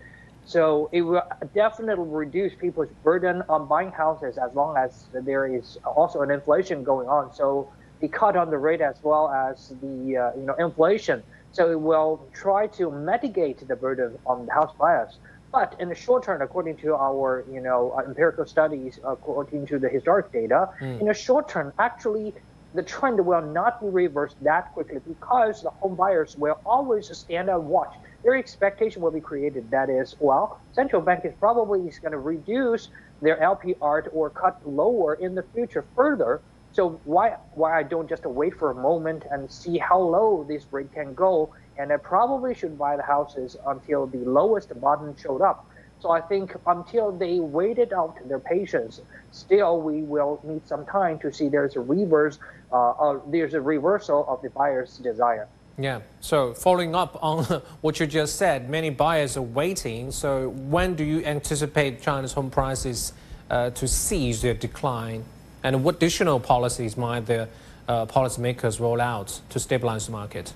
So 0.45 0.89
it 0.91 1.01
will 1.03 1.23
definitely 1.53 2.05
reduce 2.05 2.53
people's 2.55 2.89
burden 3.01 3.43
on 3.47 3.67
buying 3.67 3.91
houses 3.91 4.37
as 4.37 4.53
long 4.53 4.75
as 4.75 5.07
there 5.13 5.47
is 5.47 5.77
also 5.85 6.21
an 6.21 6.31
inflation 6.31 6.83
going 6.83 7.07
on. 7.07 7.33
So 7.33 7.71
the 8.01 8.09
cut 8.09 8.35
on 8.35 8.49
the 8.49 8.57
rate 8.57 8.81
as 8.81 8.99
well 9.01 9.29
as 9.29 9.69
the 9.81 10.17
uh, 10.17 10.37
you 10.37 10.45
know 10.45 10.55
inflation 10.59 11.23
so 11.53 11.71
it 11.71 11.79
will 11.79 12.27
try 12.33 12.65
to 12.67 12.91
mitigate 12.91 13.65
the 13.67 13.75
burden 13.75 14.17
on 14.25 14.47
the 14.47 14.53
house 14.53 14.73
buyers. 14.79 15.19
But 15.53 15.75
in 15.79 15.87
the 15.87 15.95
short 15.95 16.23
term, 16.23 16.41
according 16.41 16.77
to 16.77 16.95
our 16.95 17.45
you 17.49 17.61
know 17.61 17.93
uh, 17.95 18.01
empirical 18.01 18.45
studies, 18.45 18.99
according 19.05 19.67
to 19.67 19.77
the 19.77 19.87
historic 19.87 20.31
data, 20.31 20.69
mm. 20.81 20.99
in 20.99 21.05
the 21.05 21.13
short 21.13 21.47
term, 21.47 21.71
actually 21.77 22.33
the 22.73 22.81
trend 22.81 23.23
will 23.23 23.43
not 23.43 23.79
be 23.79 23.87
reversed 23.87 24.35
that 24.41 24.73
quickly 24.73 24.99
because 25.07 25.61
the 25.61 25.69
home 25.69 25.93
buyers 25.93 26.35
will 26.35 26.59
always 26.65 27.15
stand 27.15 27.49
and 27.49 27.67
watch. 27.67 27.93
Their 28.23 28.35
expectation 28.35 29.03
will 29.03 29.11
be 29.11 29.21
created. 29.21 29.69
That 29.69 29.91
is, 29.91 30.15
well, 30.19 30.59
central 30.73 31.03
bank 31.03 31.23
is 31.23 31.33
probably 31.39 31.81
going 32.01 32.13
to 32.13 32.17
reduce 32.17 32.89
their 33.21 33.37
LPR 33.37 34.09
or 34.11 34.31
cut 34.31 34.59
lower 34.67 35.13
in 35.13 35.35
the 35.35 35.43
future 35.53 35.85
further 35.95 36.41
so 36.73 36.99
why 37.05 37.37
why 37.53 37.77
I 37.77 37.83
don't 37.83 38.09
just 38.09 38.25
wait 38.25 38.55
for 38.55 38.71
a 38.71 38.75
moment 38.75 39.25
and 39.29 39.49
see 39.49 39.77
how 39.77 39.99
low 39.99 40.43
this 40.47 40.65
rate 40.71 40.91
can 40.91 41.13
go, 41.13 41.53
and 41.77 41.91
I 41.91 41.97
probably 41.97 42.53
should 42.53 42.77
buy 42.77 42.95
the 42.97 43.03
houses 43.03 43.57
until 43.67 44.05
the 44.07 44.19
lowest 44.19 44.79
bottom 44.79 45.15
showed 45.17 45.41
up. 45.41 45.69
So 45.99 46.11
I 46.11 46.19
think 46.19 46.55
until 46.67 47.11
they 47.11 47.39
waited 47.39 47.93
out 47.93 48.17
their 48.27 48.39
patience, 48.39 48.99
still 49.31 49.79
we 49.81 50.01
will 50.01 50.41
need 50.43 50.67
some 50.67 50.85
time 50.85 51.17
to 51.19 51.31
see 51.31 51.47
there's 51.47 51.75
a 51.77 51.79
reverse, 51.79 52.39
uh, 52.71 52.91
uh, 52.91 53.19
there's 53.27 53.53
a 53.53 53.61
reversal 53.61 54.25
of 54.27 54.41
the 54.41 54.49
buyer's 54.49 54.97
desire. 54.97 55.47
Yeah. 55.77 56.01
So 56.19 56.53
following 56.53 56.93
up 56.93 57.17
on 57.23 57.43
what 57.81 57.99
you 57.99 58.05
just 58.07 58.35
said, 58.35 58.69
many 58.69 58.89
buyers 58.89 59.37
are 59.37 59.41
waiting. 59.41 60.11
So 60.11 60.49
when 60.49 60.95
do 60.95 61.03
you 61.03 61.23
anticipate 61.23 62.01
China's 62.01 62.33
home 62.33 62.49
prices 62.49 63.13
uh, 63.49 63.69
to 63.71 63.87
cease 63.87 64.41
their 64.41 64.53
decline? 64.53 65.23
And 65.63 65.83
what 65.83 65.95
additional 65.95 66.39
policies 66.39 66.97
might 66.97 67.25
the 67.27 67.47
uh, 67.87 68.05
policymakers 68.05 68.79
roll 68.79 68.99
out 68.99 69.39
to 69.49 69.59
stabilize 69.59 70.07
the 70.07 70.11
market? 70.11 70.53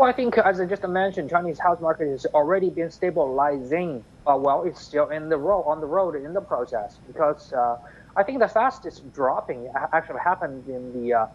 Well, 0.00 0.08
I 0.08 0.14
think, 0.14 0.38
as 0.38 0.58
I 0.62 0.64
just 0.64 0.82
mentioned, 0.88 1.28
Chinese 1.28 1.58
house 1.58 1.78
market 1.78 2.08
has 2.08 2.24
already 2.32 2.70
been 2.70 2.90
stabilizing. 2.90 4.02
Uh, 4.26 4.34
well, 4.34 4.62
it's 4.62 4.80
still 4.80 5.10
in 5.10 5.28
the 5.28 5.36
road, 5.36 5.64
on 5.66 5.82
the 5.82 5.86
road 5.86 6.14
in 6.14 6.32
the 6.32 6.40
process 6.40 6.98
because 7.06 7.52
uh, 7.52 7.76
I 8.16 8.22
think 8.22 8.38
the 8.38 8.48
fastest 8.48 9.12
dropping 9.12 9.70
actually 9.92 10.20
happened 10.20 10.66
in 10.70 10.94
the 10.94 11.12
uh, 11.12 11.26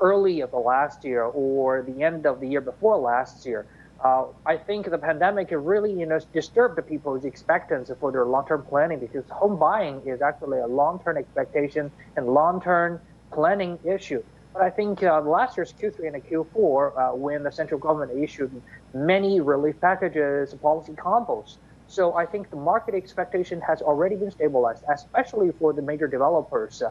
early 0.00 0.40
of 0.40 0.52
the 0.52 0.58
last 0.58 1.04
year 1.04 1.24
or 1.24 1.82
the 1.82 2.04
end 2.04 2.24
of 2.24 2.38
the 2.38 2.46
year 2.46 2.60
before 2.60 2.96
last 2.96 3.44
year. 3.44 3.66
Uh, 4.04 4.26
I 4.46 4.56
think 4.56 4.88
the 4.88 4.98
pandemic 4.98 5.48
really, 5.50 5.92
you 5.92 6.06
know, 6.06 6.20
disturbed 6.32 6.78
people's 6.86 7.24
expectancy 7.24 7.92
for 7.98 8.12
their 8.12 8.24
long-term 8.24 8.66
planning 8.68 9.00
because 9.00 9.24
home 9.30 9.58
buying 9.58 10.00
is 10.06 10.22
actually 10.22 10.60
a 10.60 10.68
long-term 10.68 11.16
expectation 11.16 11.90
and 12.14 12.28
long-term 12.28 13.00
planning 13.32 13.80
issue. 13.82 14.22
But 14.52 14.62
I 14.62 14.70
think 14.70 15.02
uh, 15.02 15.20
last 15.22 15.56
year's 15.56 15.72
Q3 15.72 16.14
and 16.14 16.24
Q4, 16.24 17.12
uh, 17.12 17.16
when 17.16 17.42
the 17.42 17.52
central 17.52 17.80
government 17.80 18.22
issued 18.22 18.50
many 18.94 19.40
relief 19.40 19.80
packages, 19.80 20.52
and 20.52 20.60
policy 20.60 20.92
combos, 20.92 21.56
so 21.86 22.14
I 22.14 22.26
think 22.26 22.50
the 22.50 22.56
market 22.56 22.94
expectation 22.94 23.60
has 23.60 23.82
already 23.82 24.16
been 24.16 24.30
stabilized, 24.30 24.84
especially 24.88 25.52
for 25.58 25.72
the 25.72 25.82
major 25.82 26.06
developers, 26.06 26.82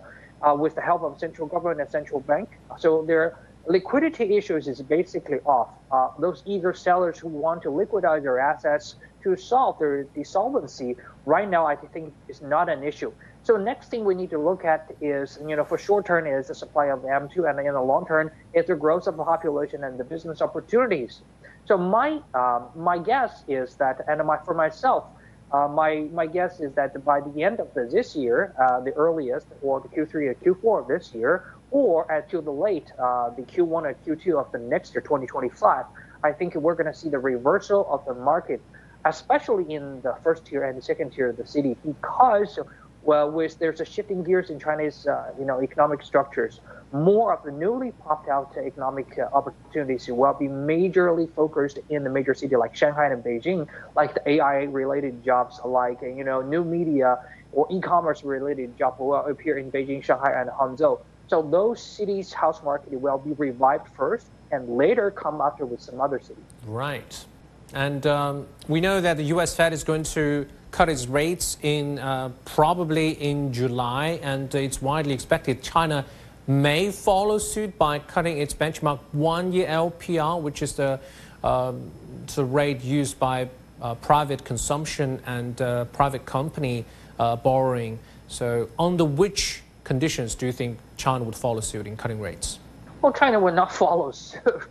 uh, 0.42 0.56
with 0.56 0.76
the 0.76 0.82
help 0.82 1.04
of 1.04 1.20
central 1.20 1.48
government 1.48 1.82
and 1.82 1.90
central 1.90 2.20
bank. 2.20 2.50
So 2.78 3.04
their 3.04 3.38
liquidity 3.66 4.38
issues 4.38 4.68
is 4.68 4.82
basically 4.82 5.40
off. 5.46 5.70
Uh, 5.92 6.10
those 6.20 6.44
eager 6.46 6.74
sellers 6.74 7.20
who 7.20 7.28
want 7.28 7.62
to 7.64 7.70
liquidate 7.70 8.24
their 8.24 8.40
assets 8.40 8.96
to 9.24 9.36
solve 9.36 9.78
their 9.80 10.08
insolvency 10.16 10.96
right 11.26 11.50
now, 11.50 11.66
I 11.66 11.76
think 11.76 12.14
is 12.28 12.42
not 12.42 12.70
an 12.70 12.84
issue. 12.84 13.12
So 13.44 13.58
next 13.58 13.90
thing 13.90 14.06
we 14.06 14.16
need 14.16 14.30
to 14.32 14.38
look 14.38 14.66
at 14.66 14.92
is, 15.02 15.40
you 15.48 15.56
know, 15.56 15.64
for 15.64 15.78
short 15.78 16.06
term 16.06 16.28
is 16.28 16.48
the 16.48 16.56
supply 16.56 16.88
of 16.88 17.02
M2, 17.02 17.50
and 17.50 17.60
in 17.60 17.74
the 17.74 17.82
long 17.82 18.06
term 18.06 18.32
is 18.54 18.68
the 18.68 18.76
growth 18.76 19.08
of 19.08 19.18
the 19.18 19.24
population 19.24 19.84
and 19.84 20.00
the 20.00 20.04
business 20.04 20.42
opportunities. 20.42 21.22
So 21.66 21.78
my 21.78 22.20
um, 22.34 22.70
my 22.76 22.98
guess 22.98 23.44
is 23.48 23.76
that, 23.76 24.02
and 24.08 24.26
my, 24.26 24.38
for 24.46 24.54
myself, 24.54 25.06
uh, 25.52 25.68
my 25.68 26.08
my 26.14 26.28
guess 26.28 26.60
is 26.60 26.74
that 26.74 27.04
by 27.04 27.22
the 27.22 27.44
end 27.44 27.60
of 27.60 27.74
the, 27.74 27.86
this 27.86 28.16
year, 28.16 28.54
uh, 28.60 28.80
the 28.80 28.92
earliest, 28.92 29.48
or 29.62 29.82
the 29.82 29.88
Q3 29.88 30.14
or 30.30 30.36
Q4 30.36 30.82
of 30.82 30.88
this 30.88 31.14
year, 31.14 31.54
or 31.72 32.12
at 32.12 32.30
to 32.30 32.42
the 32.42 32.52
late, 32.52 32.92
uh, 33.00 33.32
the 33.32 33.44
Q1 33.44 33.84
or 33.84 33.98
Q2 34.06 34.40
of 34.40 34.52
the 34.52 34.60
next 34.60 34.94
year, 34.94 35.02
2025, 35.02 35.86
I 36.24 36.32
think 36.32 36.56
we're 36.56 36.76
going 36.76 36.92
to 36.92 36.94
see 36.94 37.10
the 37.10 37.20
reversal 37.20 37.88
of 37.90 38.04
the 38.06 38.14
market, 38.14 38.62
especially 39.06 39.74
in 39.74 40.02
the 40.02 40.16
first 40.24 40.46
tier 40.46 40.64
and 40.64 40.84
second 40.84 41.12
tier 41.14 41.30
of 41.30 41.38
the 41.38 41.48
city, 41.48 41.78
because 41.86 42.60
well, 43.04 43.32
with 43.32 43.58
there's 43.58 43.82
a 43.82 43.86
shifting 43.86 44.24
gears 44.24 44.52
in 44.52 44.60
Chinese, 44.60 45.08
uh, 45.08 45.32
you 45.40 45.46
know, 45.46 45.60
economic 45.64 46.04
structures 46.04 46.62
more 46.92 47.34
of 47.34 47.42
the 47.44 47.52
newly 47.52 47.92
popped 47.92 48.28
out 48.28 48.56
economic 48.58 49.18
uh, 49.18 49.28
opportunities 49.36 50.08
will 50.10 50.34
be 50.34 50.48
majorly 50.48 51.34
focused 51.34 51.80
in 51.90 52.04
the 52.04 52.10
major 52.10 52.34
city 52.34 52.56
like 52.56 52.76
Shanghai 52.76 53.08
and 53.08 53.24
Beijing, 53.24 53.68
like 53.96 54.14
the 54.14 54.30
AI 54.32 54.64
related 54.64 55.24
jobs, 55.24 55.60
like 55.64 56.02
you 56.02 56.24
know 56.24 56.42
new 56.42 56.64
media 56.64 57.18
or 57.54 57.68
e-commerce 57.72 58.24
related 58.24 58.78
jobs 58.78 59.00
will 59.00 59.16
appear 59.16 59.58
in 59.58 59.72
Beijing, 59.72 60.04
Shanghai, 60.04 60.34
and 60.40 60.50
Hangzhou. 60.50 61.00
So 61.32 61.42
those 61.42 61.82
cities' 61.82 62.34
house 62.34 62.62
market 62.62 62.92
will 62.92 63.18
be 63.18 63.32
revived 63.32 63.88
first, 63.96 64.28
and 64.52 64.76
later 64.76 65.10
come 65.12 65.40
after 65.40 65.66
with 65.66 65.80
some 65.80 66.02
other 66.02 66.20
cities. 66.20 66.44
Right, 66.66 67.26
and 67.74 68.06
um, 68.06 68.48
we 68.68 68.82
know 68.82 69.00
that 69.00 69.16
the 69.16 69.24
U.S. 69.36 69.56
Fed 69.56 69.72
is 69.72 69.86
going 69.86 70.04
to 70.20 70.46
cut 70.72 70.90
its 70.90 71.08
rates 71.08 71.56
in 71.62 72.00
uh, 72.00 72.32
probably 72.44 73.12
in 73.12 73.54
July, 73.54 74.20
and 74.22 74.54
it's 74.54 74.82
widely 74.82 75.14
expected 75.14 75.64
China 75.64 76.04
may 76.48 76.92
follow 76.92 77.38
suit 77.38 77.78
by 77.78 78.00
cutting 78.00 78.38
its 78.38 78.54
benchmark 78.54 79.00
one-year 79.14 79.68
LPR, 79.68 80.42
which 80.42 80.62
is 80.62 80.74
the, 80.74 81.00
um, 81.46 81.92
the 82.36 82.44
rate 82.44 82.84
used 82.84 83.18
by 83.20 83.48
uh, 83.82 83.96
private 83.96 84.44
consumption 84.44 85.22
and 85.26 85.62
uh, 85.62 85.86
private 85.86 86.26
company 86.26 86.84
uh, 87.20 87.38
borrowing. 87.38 88.00
So 88.28 88.68
under 88.78 89.06
which 89.06 89.62
conditions 89.92 90.36
do 90.36 90.46
you 90.46 90.54
think 90.54 90.80
China 90.96 91.26
would 91.26 91.36
follow 91.36 91.60
suit 91.60 91.86
in 91.86 91.98
cutting 91.98 92.22
rates? 92.22 92.60
Well, 93.02 93.12
China 93.12 93.42
would 93.42 93.56
not 93.56 93.74
follow 93.84 94.12
suit. 94.12 94.62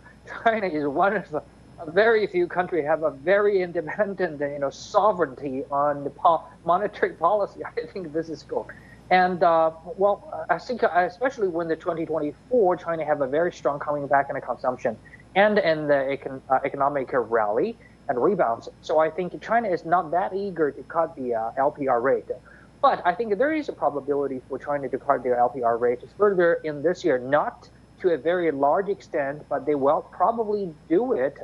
China 0.43 0.65
is 0.65 0.87
one 0.87 1.15
of 1.15 1.29
the 1.29 1.43
very 1.89 2.25
few 2.25 2.47
countries 2.47 2.85
have 2.85 3.03
a 3.03 3.11
very 3.11 3.61
independent, 3.61 4.41
you 4.41 4.57
know, 4.57 4.71
sovereignty 4.71 5.63
on 5.69 6.03
the 6.03 6.09
po 6.09 6.43
monetary 6.65 7.13
policy. 7.13 7.59
I 7.71 7.85
think 7.93 8.13
this 8.13 8.29
is 8.29 8.41
good. 8.41 8.65
And 9.11 9.43
uh, 9.43 9.69
well, 9.95 10.15
I 10.49 10.57
think 10.57 10.83
uh, 10.83 10.89
especially 11.13 11.49
when 11.49 11.67
the 11.67 11.75
2024 11.75 12.77
China 12.77 13.05
have 13.05 13.21
a 13.21 13.27
very 13.27 13.51
strong 13.53 13.77
coming 13.77 14.07
back 14.07 14.25
in 14.29 14.33
the 14.33 14.41
consumption 14.41 14.97
and 15.35 15.59
in 15.59 15.85
the 15.85 16.01
econ- 16.15 16.41
uh, 16.49 16.59
economic 16.65 17.09
rally 17.13 17.77
and 18.09 18.15
rebounds. 18.23 18.69
So 18.81 18.97
I 18.97 19.11
think 19.11 19.39
China 19.39 19.69
is 19.69 19.85
not 19.85 20.09
that 20.17 20.33
eager 20.33 20.71
to 20.71 20.81
cut 20.95 21.15
the 21.15 21.35
uh, 21.35 21.51
LPR 21.69 22.01
rate. 22.01 22.31
But 22.81 23.05
I 23.05 23.13
think 23.13 23.37
there 23.37 23.53
is 23.53 23.69
a 23.69 23.73
probability 23.73 24.41
for 24.49 24.57
China 24.57 24.89
to 24.89 24.97
cut 24.97 25.21
their 25.21 25.35
LPR 25.35 25.79
rates 25.79 26.03
further 26.17 26.55
in 26.63 26.81
this 26.81 27.03
year, 27.03 27.19
not 27.19 27.69
to 27.99 28.09
a 28.09 28.17
very 28.17 28.51
large 28.51 28.89
extent, 28.89 29.43
but 29.49 29.67
they 29.67 29.75
will 29.75 30.01
probably 30.01 30.73
do 30.89 31.13
it, 31.13 31.37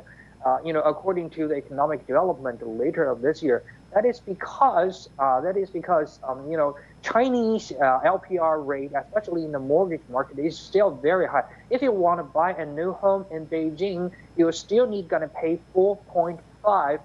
uh, 0.44 0.58
you 0.64 0.72
know, 0.72 0.80
according 0.80 1.30
to 1.30 1.46
the 1.46 1.54
economic 1.54 2.04
development 2.08 2.66
later 2.66 3.08
of 3.08 3.20
this 3.20 3.40
year. 3.40 3.62
That 3.94 4.04
is 4.04 4.18
because 4.20 5.08
uh, 5.18 5.40
that 5.40 5.56
is 5.56 5.70
because 5.70 6.18
um, 6.28 6.50
you 6.50 6.56
know 6.56 6.76
Chinese 7.02 7.72
uh, 7.72 8.00
LPR 8.04 8.66
rate, 8.66 8.90
especially 8.94 9.44
in 9.44 9.52
the 9.52 9.60
mortgage 9.60 10.02
market, 10.10 10.38
is 10.38 10.58
still 10.58 10.90
very 10.90 11.26
high. 11.26 11.44
If 11.70 11.80
you 11.82 11.92
want 11.92 12.18
to 12.18 12.24
buy 12.24 12.52
a 12.52 12.66
new 12.66 12.92
home 12.92 13.24
in 13.30 13.46
Beijing, 13.46 14.10
you 14.36 14.50
still 14.52 14.86
need 14.86 15.08
going 15.08 15.22
to 15.22 15.28
pay 15.28 15.58
4.5 15.74 16.40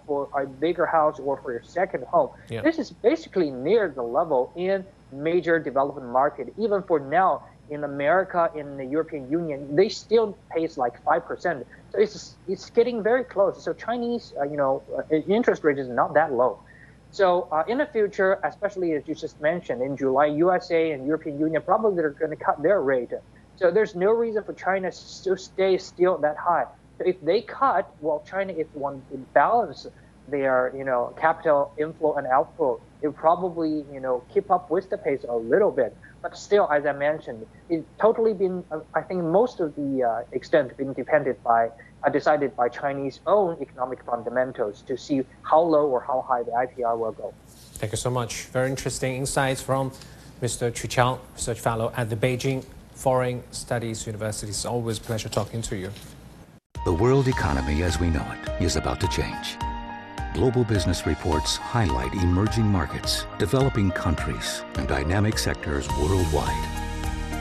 for 0.05 0.29
a 0.35 0.45
bigger 0.45 0.85
house 0.85 1.19
or 1.19 1.37
for 1.37 1.51
your 1.51 1.63
second 1.63 2.03
home. 2.05 2.29
Yeah. 2.49 2.61
This 2.61 2.77
is 2.77 2.91
basically 2.91 3.49
near 3.51 3.89
the 3.89 4.03
level 4.03 4.51
in 4.55 4.85
major 5.11 5.59
development 5.59 6.07
market. 6.07 6.53
Even 6.57 6.83
for 6.83 6.99
now, 6.99 7.43
in 7.69 7.83
America, 7.83 8.51
in 8.55 8.77
the 8.77 8.85
European 8.85 9.29
Union, 9.31 9.75
they 9.75 9.89
still 9.89 10.37
pays 10.53 10.77
like 10.77 11.01
five 11.03 11.25
percent. 11.25 11.65
So 11.91 11.99
it's 11.99 12.35
it's 12.47 12.69
getting 12.69 13.01
very 13.01 13.23
close. 13.23 13.63
So 13.63 13.73
Chinese, 13.73 14.33
uh, 14.39 14.43
you 14.43 14.57
know, 14.57 14.83
uh, 14.97 15.15
interest 15.39 15.63
rate 15.63 15.79
is 15.79 15.87
not 15.87 16.13
that 16.13 16.33
low. 16.33 16.59
So 17.11 17.47
uh, 17.51 17.63
in 17.67 17.77
the 17.77 17.85
future, 17.85 18.39
especially 18.43 18.93
as 18.93 19.03
you 19.07 19.15
just 19.15 19.39
mentioned, 19.39 19.81
in 19.81 19.95
July, 19.95 20.25
USA 20.25 20.91
and 20.91 21.05
European 21.05 21.39
Union 21.39 21.61
probably 21.61 21.95
they're 21.95 22.09
going 22.09 22.35
to 22.37 22.43
cut 22.43 22.61
their 22.61 22.81
rate. 22.81 23.13
So 23.55 23.71
there's 23.71 23.95
no 23.95 24.11
reason 24.11 24.43
for 24.43 24.53
China 24.53 24.91
to 24.91 25.37
stay 25.37 25.77
still 25.77 26.17
that 26.17 26.37
high. 26.37 26.65
If 27.05 27.21
they 27.21 27.41
cut, 27.41 27.93
well, 28.01 28.23
China, 28.27 28.53
if 28.53 28.67
one 28.73 29.01
balance 29.33 29.87
their, 30.27 30.73
you 30.75 30.83
know, 30.83 31.13
capital 31.19 31.73
inflow 31.77 32.15
and 32.15 32.27
outflow, 32.27 32.79
it 33.01 33.13
probably, 33.15 33.85
you 33.91 33.99
know, 33.99 34.23
keep 34.33 34.49
up 34.49 34.69
with 34.69 34.89
the 34.89 34.97
pace 34.97 35.25
a 35.27 35.35
little 35.35 35.71
bit. 35.71 35.95
But 36.21 36.37
still, 36.37 36.71
as 36.71 36.85
I 36.85 36.93
mentioned, 36.93 37.45
it's 37.69 37.85
totally 37.99 38.33
been, 38.33 38.63
uh, 38.71 38.79
I 38.93 39.01
think 39.01 39.23
most 39.23 39.59
of 39.59 39.75
the 39.75 40.03
uh, 40.03 40.23
extent 40.31 40.75
been 40.77 40.93
dependent 40.93 41.43
by 41.43 41.69
are 42.03 42.11
decided 42.11 42.55
by 42.55 42.69
Chinese 42.69 43.21
own 43.27 43.57
economic 43.61 44.03
fundamentals 44.03 44.81
to 44.83 44.97
see 44.97 45.23
how 45.41 45.61
low 45.61 45.87
or 45.87 46.01
how 46.01 46.21
high 46.21 46.43
the 46.43 46.51
LPR 46.51 46.97
will 46.97 47.13
go. 47.13 47.33
Thank 47.75 47.93
you 47.93 47.97
so 47.97 48.09
much. 48.09 48.45
Very 48.45 48.69
interesting 48.69 49.15
insights 49.15 49.61
from 49.61 49.91
Mr. 50.41 50.73
Chu 50.73 50.87
Qiao, 50.87 51.19
Research 51.35 51.59
Fellow 51.61 51.93
at 51.95 52.09
the 52.09 52.15
Beijing 52.15 52.65
Foreign 52.93 53.41
Studies 53.51 54.05
University. 54.05 54.49
It's 54.49 54.65
always 54.65 54.97
a 54.97 55.01
pleasure 55.01 55.29
talking 55.29 55.61
to 55.63 55.75
you. 55.75 55.91
The 56.85 56.93
world 56.93 57.27
economy 57.27 57.83
as 57.83 57.99
we 57.99 58.09
know 58.09 58.25
it 58.31 58.61
is 58.61 58.75
about 58.75 58.99
to 59.01 59.07
change. 59.07 59.57
Global 60.33 60.63
business 60.63 61.05
reports 61.05 61.57
highlight 61.57 62.13
emerging 62.13 62.65
markets, 62.65 63.25
developing 63.37 63.91
countries, 63.91 64.63
and 64.75 64.87
dynamic 64.87 65.37
sectors 65.37 65.87
worldwide 65.99 66.73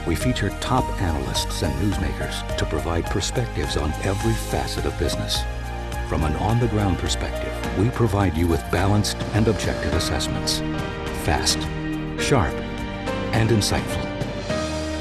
we 0.05 0.15
feature 0.15 0.49
top 0.59 0.83
analysts 1.01 1.61
and 1.63 1.73
newsmakers 1.81 2.57
to 2.57 2.65
provide 2.65 3.05
perspectives 3.05 3.77
on 3.77 3.93
every 4.03 4.33
facet 4.33 4.85
of 4.85 4.97
business. 4.99 5.43
From 6.09 6.23
an 6.23 6.35
on-the-ground 6.35 6.97
perspective, 6.97 7.79
we 7.79 7.89
provide 7.89 8.35
you 8.35 8.47
with 8.47 8.69
balanced 8.69 9.17
and 9.33 9.47
objective 9.47 9.93
assessments. 9.93 10.59
Fast, 11.23 11.61
sharp, 12.21 12.53
and 13.33 13.49
insightful. 13.49 14.03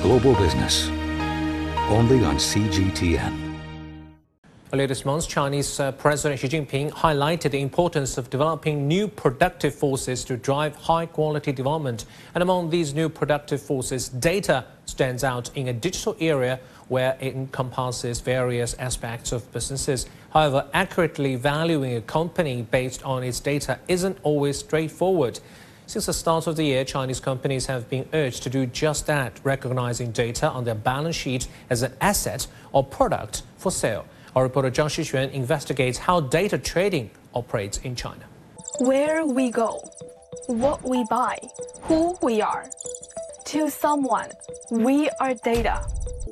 Global 0.02 0.34
Business. 0.36 0.88
Only 1.88 2.24
on 2.24 2.36
CGTN. 2.36 3.41
Earlier 4.74 4.86
this 4.86 5.04
month, 5.04 5.28
Chinese 5.28 5.78
uh, 5.80 5.92
President 5.92 6.40
Xi 6.40 6.48
Jinping 6.48 6.92
highlighted 6.92 7.50
the 7.50 7.60
importance 7.60 8.16
of 8.16 8.30
developing 8.30 8.88
new 8.88 9.06
productive 9.06 9.74
forces 9.74 10.24
to 10.24 10.38
drive 10.38 10.74
high 10.76 11.04
quality 11.04 11.52
development. 11.52 12.06
And 12.34 12.40
among 12.40 12.70
these 12.70 12.94
new 12.94 13.10
productive 13.10 13.60
forces, 13.60 14.08
data 14.08 14.64
stands 14.86 15.24
out 15.24 15.54
in 15.54 15.68
a 15.68 15.74
digital 15.74 16.16
area 16.20 16.58
where 16.88 17.18
it 17.20 17.34
encompasses 17.34 18.20
various 18.20 18.72
aspects 18.78 19.30
of 19.30 19.52
businesses. 19.52 20.06
However, 20.32 20.66
accurately 20.72 21.36
valuing 21.36 21.94
a 21.96 22.00
company 22.00 22.62
based 22.62 23.02
on 23.02 23.22
its 23.22 23.40
data 23.40 23.78
isn't 23.88 24.16
always 24.22 24.60
straightforward. 24.60 25.38
Since 25.86 26.06
the 26.06 26.14
start 26.14 26.46
of 26.46 26.56
the 26.56 26.64
year, 26.64 26.82
Chinese 26.86 27.20
companies 27.20 27.66
have 27.66 27.90
been 27.90 28.08
urged 28.14 28.42
to 28.44 28.48
do 28.48 28.64
just 28.64 29.06
that, 29.06 29.38
recognizing 29.44 30.12
data 30.12 30.48
on 30.48 30.64
their 30.64 30.74
balance 30.74 31.16
sheet 31.16 31.46
as 31.68 31.82
an 31.82 31.92
asset 32.00 32.46
or 32.72 32.82
product 32.82 33.42
for 33.58 33.70
sale. 33.70 34.06
Our 34.34 34.44
reporter 34.44 34.70
Zhang 34.70 34.88
Shixuan 34.88 35.30
investigates 35.32 35.98
how 35.98 36.20
data 36.20 36.56
trading 36.56 37.10
operates 37.34 37.76
in 37.78 37.94
China. 37.94 38.24
Where 38.78 39.26
we 39.26 39.50
go, 39.50 39.84
what 40.46 40.82
we 40.82 41.04
buy, 41.10 41.38
who 41.82 42.16
we 42.22 42.40
are. 42.40 42.70
To 43.46 43.68
someone, 43.68 44.30
we 44.70 45.10
are 45.20 45.34
data. 45.34 45.86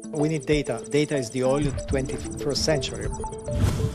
We 0.06 0.30
need 0.30 0.46
data. 0.46 0.82
Data 0.90 1.14
is 1.14 1.28
the 1.28 1.44
oil 1.44 1.66
of 1.66 1.76
the 1.76 1.84
21st 1.92 2.56
century. 2.56 3.08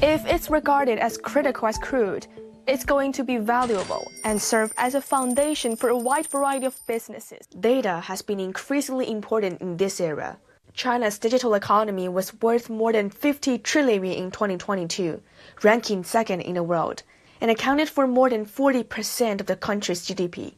If 0.04 0.24
it's 0.28 0.52
regarded 0.52 1.00
as 1.00 1.18
critical 1.18 1.68
as 1.68 1.80
crude, 1.80 2.28
it's 2.68 2.86
going 2.86 3.12
to 3.14 3.24
be 3.24 3.38
valuable 3.38 4.12
and 4.24 4.40
serve 4.40 4.72
as 4.78 4.94
a 4.94 5.02
foundation 5.02 5.76
for 5.76 5.90
a 5.90 5.98
wide 5.98 6.28
variety 6.28 6.68
of 6.68 6.78
businesses. 6.86 7.48
Data 7.60 8.02
has 8.02 8.22
been 8.22 8.40
increasingly 8.40 9.10
important 9.10 9.62
in 9.62 9.78
this 9.78 10.00
era 10.00 10.38
China's 10.76 11.18
digital 11.18 11.54
economy 11.54 12.10
was 12.10 12.34
worth 12.42 12.70
more 12.70 12.92
than 12.92 13.10
50 13.10 13.60
trillion 13.60 14.04
in 14.04 14.30
2022, 14.30 15.22
ranking 15.64 16.04
second 16.04 16.42
in 16.42 16.56
the 16.56 16.64
world, 16.64 17.02
and 17.40 17.50
accounted 17.50 17.88
for 17.88 18.06
more 18.06 18.30
than 18.30 18.46
40% 18.46 19.40
of 19.40 19.48
the 19.48 19.56
country's 19.56 20.06
GDP. 20.06 20.54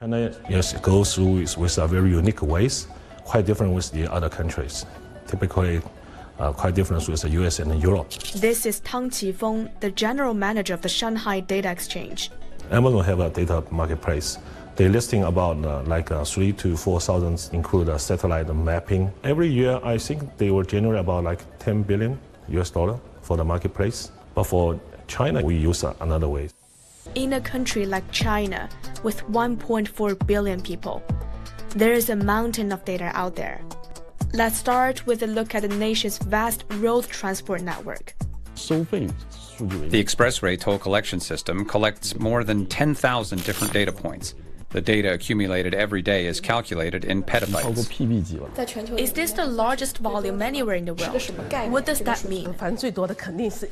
China, 0.00 0.34
yes, 0.50 0.72
goes 0.80 1.14
through 1.14 1.46
with 1.56 1.78
a 1.78 1.86
very 1.86 2.10
unique 2.10 2.42
ways, 2.42 2.88
quite 3.24 3.46
different 3.46 3.72
with 3.72 3.92
the 3.92 4.12
other 4.12 4.28
countries. 4.28 4.86
Typically, 5.28 5.80
uh, 6.40 6.50
quite 6.50 6.74
different 6.74 7.08
with 7.08 7.22
the 7.22 7.30
US 7.30 7.60
and 7.60 7.80
Europe. 7.80 8.10
This 8.34 8.66
is 8.66 8.80
Tang 8.80 9.08
Qifeng, 9.08 9.70
the 9.78 9.92
general 9.92 10.34
manager 10.34 10.74
of 10.74 10.82
the 10.82 10.88
Shanghai 10.88 11.38
Data 11.38 11.70
Exchange. 11.70 12.32
Amazon 12.72 13.04
have 13.04 13.20
a 13.20 13.30
data 13.30 13.62
marketplace. 13.70 14.36
They 14.76 14.88
listing 14.88 15.22
about 15.22 15.64
uh, 15.64 15.82
like 15.84 16.10
uh, 16.10 16.24
three 16.24 16.52
to 16.54 16.76
four 16.76 17.00
thousand, 17.00 17.48
include 17.52 17.88
uh, 17.88 17.96
satellite 17.96 18.52
mapping. 18.52 19.12
Every 19.22 19.46
year, 19.46 19.78
I 19.84 19.98
think 19.98 20.36
they 20.36 20.50
will 20.50 20.64
generate 20.64 20.98
about 20.98 21.22
like 21.22 21.40
10 21.60 21.84
billion 21.84 22.18
US 22.48 22.70
dollar 22.70 22.98
for 23.22 23.36
the 23.36 23.44
marketplace. 23.44 24.10
But 24.34 24.44
for 24.44 24.80
China, 25.06 25.44
we 25.44 25.54
use 25.54 25.84
uh, 25.84 25.94
another 26.00 26.28
way. 26.28 26.48
In 27.14 27.34
a 27.34 27.40
country 27.40 27.86
like 27.86 28.10
China, 28.10 28.68
with 29.04 29.22
1.4 29.26 30.26
billion 30.26 30.60
people, 30.60 31.04
there 31.76 31.92
is 31.92 32.10
a 32.10 32.16
mountain 32.16 32.72
of 32.72 32.84
data 32.84 33.12
out 33.14 33.36
there. 33.36 33.60
Let's 34.32 34.56
start 34.56 35.06
with 35.06 35.22
a 35.22 35.28
look 35.28 35.54
at 35.54 35.62
the 35.62 35.68
nation's 35.68 36.18
vast 36.18 36.64
road 36.78 37.04
transport 37.04 37.62
network. 37.62 38.14
The 38.56 40.02
expressway 40.02 40.58
toll 40.58 40.80
collection 40.80 41.20
system 41.20 41.64
collects 41.64 42.18
more 42.18 42.42
than 42.42 42.66
10,000 42.66 43.44
different 43.44 43.72
data 43.72 43.92
points. 43.92 44.34
The 44.74 44.80
data 44.80 45.12
accumulated 45.12 45.72
every 45.72 46.02
day 46.02 46.26
is 46.26 46.40
calculated 46.40 47.04
in 47.04 47.22
petabytes. 47.22 48.98
Is 48.98 49.12
this 49.12 49.30
the 49.30 49.46
largest 49.46 49.98
volume 49.98 50.42
anywhere 50.42 50.74
in 50.74 50.86
the 50.86 50.94
world? 50.94 51.14
What 51.70 51.86
does 51.86 52.00
that 52.00 52.28
mean? 52.28 52.52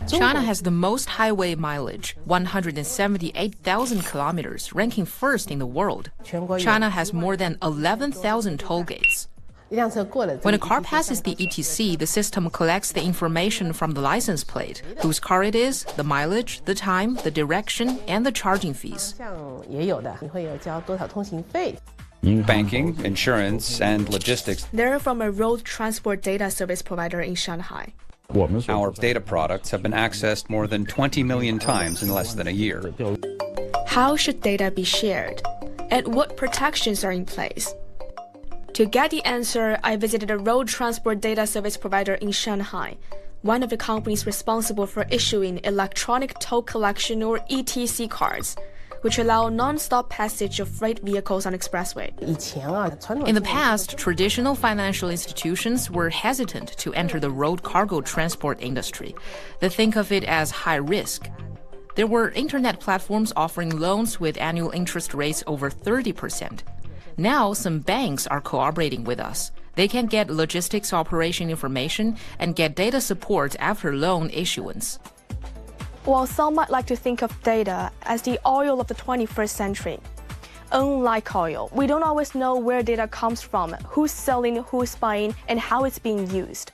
China 0.07 0.41
has 0.43 0.63
the 0.63 0.71
most 0.71 1.09
highway 1.09 1.57
mileage, 1.57 2.17
178,000 2.25 4.05
kilometers, 4.05 4.73
ranking 4.73 5.05
first 5.05 5.51
in 5.51 5.59
the 5.59 5.67
world. 5.67 6.13
China 6.59 6.89
has 6.91 7.13
more 7.13 7.37
than 7.37 7.59
11,000 7.61 8.61
toll 8.61 8.85
gates. 8.85 9.27
When 9.73 10.53
a 10.53 10.59
car 10.59 10.83
passes 10.83 11.23
the 11.23 11.35
ETC, 11.37 11.99
the 11.99 12.07
system 12.07 12.51
collects 12.51 12.93
the 12.93 13.03
information 13.03 13.73
from 13.73 13.93
the 13.93 14.03
license 14.03 14.45
plate, 14.45 14.83
whose 15.01 15.19
car 15.19 15.43
it 15.43 15.55
is, 15.55 15.85
the 15.97 16.05
mileage, 16.05 16.61
the 16.67 16.75
time, 16.75 17.15
the 17.25 17.31
direction, 17.31 17.99
and 18.07 18.27
the 18.27 18.33
charging 18.33 18.75
fees. 18.75 19.15
Banking, 22.23 23.03
insurance, 23.03 23.81
and 23.81 24.09
logistics. 24.11 24.67
They're 24.75 24.99
from 24.99 25.23
a 25.23 25.31
road 25.31 25.65
transport 25.65 26.21
data 26.21 26.51
service 26.51 26.83
provider 26.83 27.23
in 27.23 27.35
Shanghai. 27.35 27.95
Our 28.69 28.93
data 28.93 29.23
products 29.23 29.71
have 29.71 29.83
been 29.83 29.93
accessed 29.93 30.51
more 30.51 30.67
than 30.67 30.85
20 30.85 31.23
million 31.23 31.59
times 31.59 32.03
in 32.03 32.11
less 32.11 32.35
than 32.35 32.47
a 32.47 32.51
year. 32.51 32.93
How 33.87 34.17
should 34.17 34.43
data 34.43 34.71
be 34.71 34.85
shared? 34.85 35.41
And 35.91 36.15
what 36.15 36.37
protections 36.37 37.05
are 37.05 37.13
in 37.13 37.25
place? 37.25 37.75
To 38.75 38.87
get 38.87 39.11
the 39.11 39.23
answer, 39.27 39.79
I 39.85 39.97
visited 39.97 40.31
a 40.31 40.39
road 40.39 40.67
transport 40.67 41.21
data 41.21 41.47
service 41.47 41.77
provider 41.77 42.15
in 42.15 42.31
Shanghai, 42.31 42.97
one 43.43 43.63
of 43.63 43.69
the 43.69 43.77
companies 43.77 44.25
responsible 44.25 44.87
for 44.87 45.05
issuing 45.11 45.61
electronic 45.65 46.39
toll 46.39 46.63
collection 46.63 47.23
or 47.23 47.41
ETC 47.51 48.09
cards, 48.09 48.57
which 49.03 49.19
allow 49.19 49.51
non-stop 49.51 50.09
passage 50.09 50.59
of 50.59 50.71
freight 50.71 51.01
vehicles 51.01 51.45
on 51.45 51.53
expressway. 51.53 52.09
In 53.29 53.35
the 53.35 53.43
past, 53.43 53.99
traditional 53.99 54.55
financial 54.55 55.11
institutions 55.11 55.91
were 55.91 56.09
hesitant 56.09 56.69
to 56.79 56.95
enter 56.95 57.21
the 57.21 57.31
road 57.31 57.63
cargo 57.63 58.01
transport 58.01 58.63
industry. 58.63 59.15
They 59.61 59.69
think 59.69 59.97
of 59.97 60.13
it 60.13 60.25
as 60.25 60.51
high 60.51 60.77
risk. 60.77 61.29
There 61.95 62.07
were 62.07 62.31
internet 62.31 62.81
platforms 62.81 63.35
offering 63.37 63.79
loans 63.79 64.19
with 64.19 64.39
annual 64.39 64.71
interest 64.71 65.13
rates 65.13 65.45
over 65.47 65.69
30%. 65.69 66.61
Now, 67.17 67.53
some 67.53 67.81
banks 67.81 68.27
are 68.27 68.41
cooperating 68.41 69.05
with 69.05 69.21
us. 69.21 69.53
They 69.75 69.89
can 69.89 70.07
get 70.07 70.31
logistics 70.31 70.93
operation 70.93 71.51
information 71.51 72.17
and 72.39 72.57
get 72.57 72.75
data 72.75 73.01
support 73.01 73.57
after 73.59 73.95
loan 73.95 74.31
issuance. 74.31 74.99
While 76.05 76.27
some 76.27 76.55
might 76.55 76.71
like 76.71 76.87
to 76.87 76.97
think 76.97 77.23
of 77.23 77.43
data 77.43 77.91
as 78.03 78.23
the 78.23 78.41
oil 78.47 78.81
of 78.81 78.87
the 78.87 78.95
21st 78.95 79.49
century, 79.51 80.01
unlike 80.73 81.35
oil, 81.37 81.71
we 81.73 81.87
don't 81.87 82.03
always 82.03 82.35
know 82.35 82.57
where 82.57 82.83
data 82.83 83.07
comes 83.09 83.41
from, 83.41 83.73
who's 83.87 84.11
selling, 84.11 84.57
who's 84.57 84.97
buying, 84.97 85.35
and 85.49 85.61
how 85.61 85.85
it's 85.85 85.99
being 85.99 86.29
used. 86.31 86.73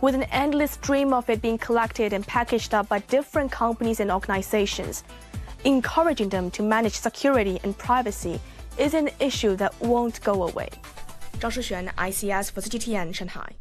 With 0.00 0.14
an 0.14 0.24
endless 0.24 0.72
stream 0.72 1.12
of 1.12 1.28
it 1.28 1.42
being 1.42 1.58
collected 1.58 2.12
and 2.12 2.26
packaged 2.26 2.72
up 2.72 2.88
by 2.88 3.00
different 3.00 3.50
companies 3.50 4.00
and 4.00 4.10
organizations, 4.10 5.04
encouraging 5.64 6.28
them 6.28 6.50
to 6.52 6.62
manage 6.62 6.94
security 6.94 7.58
and 7.62 7.76
privacy 7.76 8.40
is 8.78 8.94
an 8.94 9.10
issue 9.20 9.56
that 9.56 9.78
won't 9.80 10.22
go 10.22 10.46
away. 10.46 10.68
Zhang 11.38 11.50
Shixuan, 11.50 11.94
ICS 11.94 12.50
for 12.50 12.60
CGTN, 12.60 13.14
Shanghai. 13.14 13.52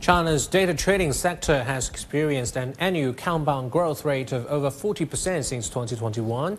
China's 0.00 0.46
data 0.46 0.74
trading 0.74 1.12
sector 1.12 1.64
has 1.64 1.88
experienced 1.88 2.56
an 2.56 2.74
annual 2.78 3.12
compound 3.12 3.70
growth 3.70 4.04
rate 4.04 4.30
of 4.32 4.46
over 4.46 4.70
40% 4.70 5.44
since 5.44 5.68
2021, 5.68 6.56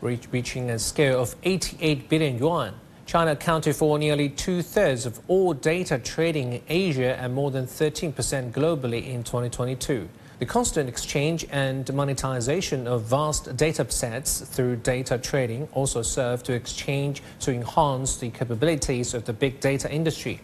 reaching 0.00 0.70
a 0.70 0.78
scale 0.78 1.20
of 1.20 1.34
88 1.42 2.08
billion 2.08 2.38
yuan. 2.38 2.74
China 3.06 3.32
accounted 3.32 3.74
for 3.74 3.98
nearly 3.98 4.28
two 4.28 4.62
thirds 4.62 5.06
of 5.06 5.20
all 5.28 5.52
data 5.52 5.98
trading 5.98 6.54
in 6.54 6.62
Asia 6.68 7.16
and 7.20 7.34
more 7.34 7.50
than 7.50 7.66
13% 7.66 8.12
globally 8.52 9.08
in 9.08 9.22
2022. 9.22 10.08
The 10.38 10.44
constant 10.44 10.86
exchange 10.86 11.46
and 11.50 11.90
monetization 11.94 12.86
of 12.86 13.04
vast 13.04 13.56
data 13.56 13.90
sets 13.90 14.42
through 14.42 14.76
data 14.76 15.16
trading 15.16 15.66
also 15.72 16.02
serve 16.02 16.42
to 16.42 16.52
exchange 16.52 17.22
to 17.40 17.54
enhance 17.54 18.18
the 18.18 18.28
capabilities 18.28 19.14
of 19.14 19.24
the 19.24 19.32
big 19.32 19.60
data 19.60 19.90
industry. 19.90 20.42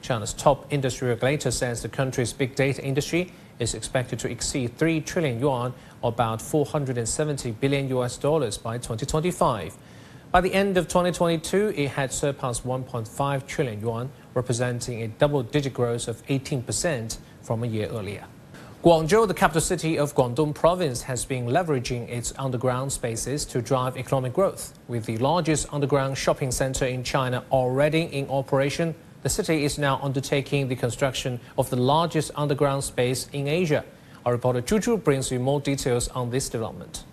China's 0.00 0.32
top 0.32 0.72
industry 0.72 1.08
regulator 1.08 1.50
says 1.50 1.82
the 1.82 1.90
country's 1.90 2.32
big 2.32 2.54
data 2.54 2.82
industry 2.82 3.32
is 3.58 3.74
expected 3.74 4.18
to 4.20 4.30
exceed 4.30 4.78
3 4.78 5.02
trillion 5.02 5.38
yuan, 5.38 5.74
or 6.00 6.08
about 6.08 6.40
470 6.40 7.50
billion 7.52 7.88
US 7.90 8.16
dollars 8.16 8.56
by 8.56 8.78
2025. 8.78 9.76
By 10.32 10.40
the 10.40 10.54
end 10.54 10.78
of 10.78 10.88
2022, 10.88 11.74
it 11.76 11.90
had 11.90 12.14
surpassed 12.14 12.66
1.5 12.66 13.46
trillion 13.46 13.80
yuan, 13.82 14.10
representing 14.32 15.02
a 15.02 15.08
double-digit 15.08 15.74
growth 15.74 16.08
of 16.08 16.26
18% 16.28 17.18
from 17.42 17.62
a 17.62 17.66
year 17.66 17.88
earlier. 17.88 18.24
Guangzhou, 18.84 19.26
the 19.26 19.32
capital 19.32 19.62
city 19.62 19.98
of 19.98 20.14
Guangdong 20.14 20.54
province, 20.54 21.00
has 21.00 21.24
been 21.24 21.46
leveraging 21.46 22.06
its 22.06 22.34
underground 22.36 22.92
spaces 22.92 23.46
to 23.46 23.62
drive 23.62 23.96
economic 23.96 24.34
growth. 24.34 24.78
With 24.88 25.06
the 25.06 25.16
largest 25.16 25.72
underground 25.72 26.18
shopping 26.18 26.50
center 26.50 26.84
in 26.84 27.02
China 27.02 27.42
already 27.50 28.02
in 28.02 28.28
operation, 28.28 28.94
the 29.22 29.30
city 29.30 29.64
is 29.64 29.78
now 29.78 29.98
undertaking 30.02 30.68
the 30.68 30.76
construction 30.76 31.40
of 31.56 31.70
the 31.70 31.76
largest 31.76 32.30
underground 32.34 32.84
space 32.84 33.26
in 33.32 33.48
Asia. 33.48 33.86
Our 34.26 34.32
reporter 34.32 34.60
Zhu 34.60 35.02
brings 35.02 35.30
you 35.32 35.40
more 35.40 35.62
details 35.62 36.08
on 36.08 36.28
this 36.28 36.50
development. 36.50 37.04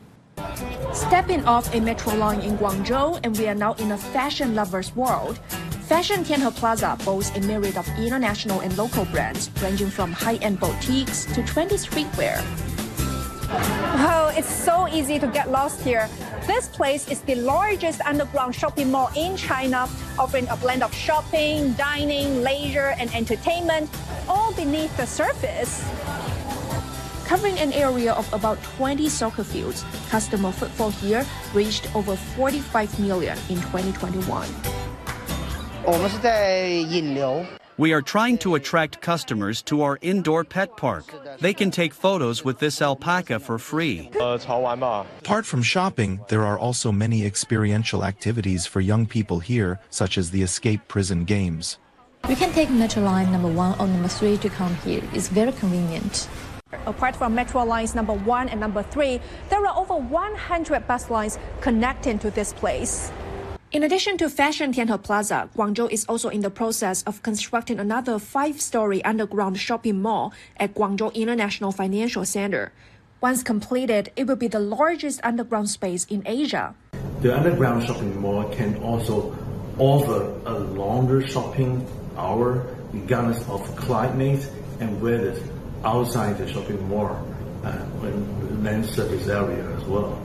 Stepping 0.92 1.46
off 1.46 1.74
a 1.74 1.80
metro 1.80 2.14
line 2.16 2.42
in 2.42 2.58
Guangzhou, 2.58 3.22
and 3.24 3.38
we 3.38 3.48
are 3.48 3.56
now 3.56 3.76
in 3.76 3.94
a 3.94 3.98
fashion 3.98 4.56
lover's 4.56 4.94
world. 4.94 5.40
Fashion 5.92 6.24
Tianhe 6.24 6.56
Plaza 6.56 6.98
boasts 7.04 7.36
a 7.36 7.42
myriad 7.42 7.76
of 7.76 7.86
international 8.00 8.62
and 8.62 8.72
local 8.78 9.04
brands, 9.12 9.52
ranging 9.62 9.90
from 9.90 10.14
high-end 10.14 10.58
boutiques 10.58 11.26
to 11.36 11.44
trendy 11.44 11.76
streetwear. 11.76 12.40
Oh, 14.00 14.32
it's 14.34 14.48
so 14.48 14.88
easy 14.88 15.20
to 15.20 15.28
get 15.28 15.52
lost 15.52 15.82
here. 15.82 16.08
This 16.48 16.70
place 16.70 17.12
is 17.12 17.20
the 17.28 17.36
largest 17.36 18.00
underground 18.08 18.56
shopping 18.56 18.90
mall 18.90 19.12
in 19.18 19.36
China, 19.36 19.90
offering 20.18 20.48
a 20.48 20.56
blend 20.56 20.82
of 20.82 20.96
shopping, 20.96 21.74
dining, 21.74 22.42
leisure, 22.42 22.96
and 22.98 23.14
entertainment, 23.14 23.90
all 24.30 24.54
beneath 24.54 24.96
the 24.96 25.06
surface. 25.06 25.84
Covering 27.28 27.60
an 27.60 27.74
area 27.74 28.14
of 28.14 28.32
about 28.32 28.64
20 28.80 29.10
soccer 29.10 29.44
fields, 29.44 29.84
customer 30.10 30.54
footfall 30.54 30.92
here 30.92 31.26
reached 31.54 31.94
over 31.94 32.16
45 32.16 32.98
million 33.02 33.38
in 33.50 33.60
2021. 33.76 34.48
We 37.78 37.94
are 37.94 38.02
trying 38.02 38.38
to 38.40 38.56
attract 38.56 39.02
customers 39.02 39.64
to 39.64 39.82
our 39.82 39.98
indoor 40.02 40.44
pet 40.44 40.78
park. 40.78 41.06
They 41.40 41.54
can 41.54 41.72
take 41.72 41.94
photos 41.94 42.46
with 42.46 42.60
this 42.60 42.82
alpaca 42.82 43.40
for 43.40 43.58
free. 43.58 44.12
Apart 44.20 45.46
from 45.46 45.64
shopping, 45.64 46.20
there 46.28 46.44
are 46.44 46.60
also 46.60 46.92
many 46.92 47.26
experiential 47.26 48.04
activities 48.04 48.68
for 48.68 48.82
young 48.82 49.08
people 49.08 49.40
here, 49.40 49.80
such 49.90 50.20
as 50.20 50.30
the 50.30 50.44
escape 50.44 50.88
prison 50.88 51.26
games. 51.26 51.80
You 52.30 52.36
can 52.36 52.52
take 52.54 52.70
Metro 52.70 53.02
Line 53.02 53.32
number 53.32 53.48
1 53.48 53.80
or 53.80 53.88
number 53.88 54.08
3 54.08 54.38
to 54.38 54.50
come 54.50 54.76
here. 54.86 55.02
It's 55.14 55.30
very 55.30 55.52
convenient. 55.52 56.30
Apart 56.86 57.16
from 57.16 57.34
Metro 57.34 57.64
Lines 57.64 57.96
number 57.96 58.14
1 58.14 58.50
and 58.50 58.60
number 58.60 58.84
3, 58.84 59.20
there 59.50 59.66
are 59.66 59.76
over 59.76 59.96
100 59.96 60.88
bus 60.88 61.10
lines 61.10 61.40
connecting 61.62 62.20
to 62.20 62.30
this 62.30 62.54
place. 62.54 63.12
In 63.72 63.84
addition 63.84 64.18
to 64.18 64.28
Fashion 64.28 64.74
Tianhe 64.74 65.02
Plaza, 65.02 65.48
Guangzhou 65.56 65.90
is 65.90 66.04
also 66.10 66.28
in 66.28 66.42
the 66.42 66.50
process 66.50 67.04
of 67.04 67.24
constructing 67.24 67.80
another 67.80 68.20
five-story 68.20 69.02
underground 69.06 69.58
shopping 69.58 70.02
mall 70.02 70.34
at 70.58 70.76
Guangzhou 70.76 71.14
International 71.16 71.72
Financial 71.72 72.26
Center. 72.26 72.74
Once 73.22 73.44
completed, 73.44 74.12
it 74.18 74.28
will 74.28 74.36
be 74.36 74.50
the 74.50 74.60
largest 74.60 75.22
underground 75.24 75.70
space 75.70 76.04
in 76.10 76.22
Asia. 76.26 76.76
The 77.22 77.34
underground 77.34 77.88
shopping 77.88 78.20
mall 78.20 78.44
can 78.54 78.76
also 78.84 79.34
offer 79.80 80.36
a 80.46 80.60
longer 80.60 81.26
shopping 81.26 81.88
hour 82.18 82.68
regardless 82.92 83.40
of 83.48 83.64
climate 83.78 84.52
and 84.82 85.02
weather 85.02 85.34
outside 85.86 86.38
the 86.40 86.52
shopping 86.52 86.90
mall 86.90 87.16
uh, 87.64 87.72
when 88.04 88.66
land 88.66 88.86
surface 88.86 89.30
area 89.30 89.64
as 89.78 89.86
well. 89.86 90.22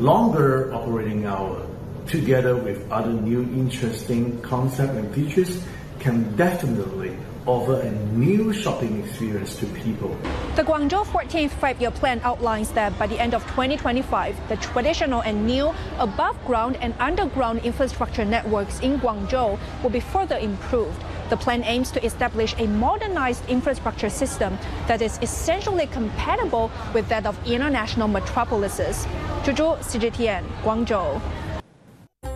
Longer 0.00 0.72
operating 0.72 1.26
hour 1.26 1.60
together 2.06 2.56
with 2.56 2.90
other 2.90 3.12
new 3.12 3.42
interesting 3.42 4.40
concepts 4.42 4.96
and 4.96 5.14
features 5.14 5.64
can 5.98 6.36
definitely 6.36 7.16
offer 7.46 7.80
a 7.80 7.90
new 8.18 8.52
shopping 8.52 9.02
experience 9.04 9.56
to 9.56 9.66
people. 9.66 10.16
The 10.56 10.64
Guangzhou 10.64 11.04
14th 11.04 11.50
five-year 11.50 11.92
plan 11.92 12.20
outlines 12.24 12.72
that 12.72 12.98
by 12.98 13.06
the 13.06 13.20
end 13.20 13.34
of 13.34 13.42
2025, 13.44 14.48
the 14.48 14.56
traditional 14.56 15.22
and 15.22 15.46
new 15.46 15.72
above-ground 15.98 16.76
and 16.80 16.92
underground 16.98 17.60
infrastructure 17.64 18.24
networks 18.24 18.80
in 18.80 18.98
Guangzhou 18.98 19.58
will 19.82 19.90
be 19.90 20.00
further 20.00 20.36
improved. 20.38 21.00
The 21.30 21.36
plan 21.36 21.62
aims 21.64 21.90
to 21.92 22.04
establish 22.04 22.54
a 22.58 22.66
modernized 22.66 23.48
infrastructure 23.48 24.10
system 24.10 24.58
that 24.86 25.02
is 25.02 25.18
essentially 25.22 25.86
compatible 25.86 26.70
with 26.94 27.08
that 27.08 27.26
of 27.26 27.38
international 27.46 28.08
metropolises. 28.08 29.06
Zhu 29.44 29.78
CGTN, 29.78 30.44
Guangzhou. 30.62 31.20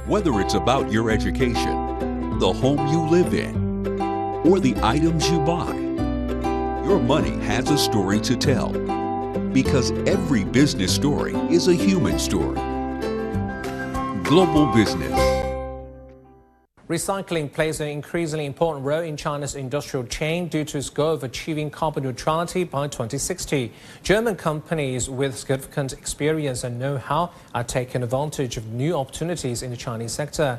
Whether 0.07 0.41
it's 0.41 0.55
about 0.55 0.91
your 0.91 1.11
education, 1.11 2.39
the 2.39 2.53
home 2.53 2.87
you 2.89 3.01
live 3.09 3.33
in, 3.33 3.87
or 4.47 4.59
the 4.59 4.75
items 4.83 5.31
you 5.31 5.39
buy, 5.41 5.75
your 6.85 6.99
money 6.99 7.39
has 7.45 7.71
a 7.71 7.79
story 7.79 8.21
to 8.21 8.37
tell. 8.37 8.73
Because 9.53 9.93
every 10.09 10.45
business 10.45 10.95
story 10.95 11.35
is 11.51 11.69
a 11.69 11.75
human 11.75 12.19
story. 12.19 12.61
Global 14.25 14.67
Business. 14.73 15.30
Recycling 16.91 17.53
plays 17.53 17.79
an 17.79 17.87
increasingly 17.87 18.47
important 18.47 18.85
role 18.85 19.03
in 19.03 19.17
China's 19.17 19.55
industrial 19.55 20.05
chain 20.07 20.49
due 20.49 20.65
to 20.65 20.79
its 20.79 20.91
goal 20.91 21.13
of 21.13 21.23
achieving 21.23 21.71
carbon 21.71 22.03
neutrality 22.03 22.65
by 22.65 22.89
2060. 22.89 23.73
German 24.03 24.35
companies 24.35 25.09
with 25.09 25.39
significant 25.39 25.93
experience 25.93 26.65
and 26.65 26.81
know-how 26.81 27.31
are 27.55 27.63
taking 27.63 28.03
advantage 28.03 28.57
of 28.57 28.67
new 28.73 28.97
opportunities 28.97 29.63
in 29.63 29.71
the 29.71 29.77
Chinese 29.77 30.11
sector. 30.11 30.59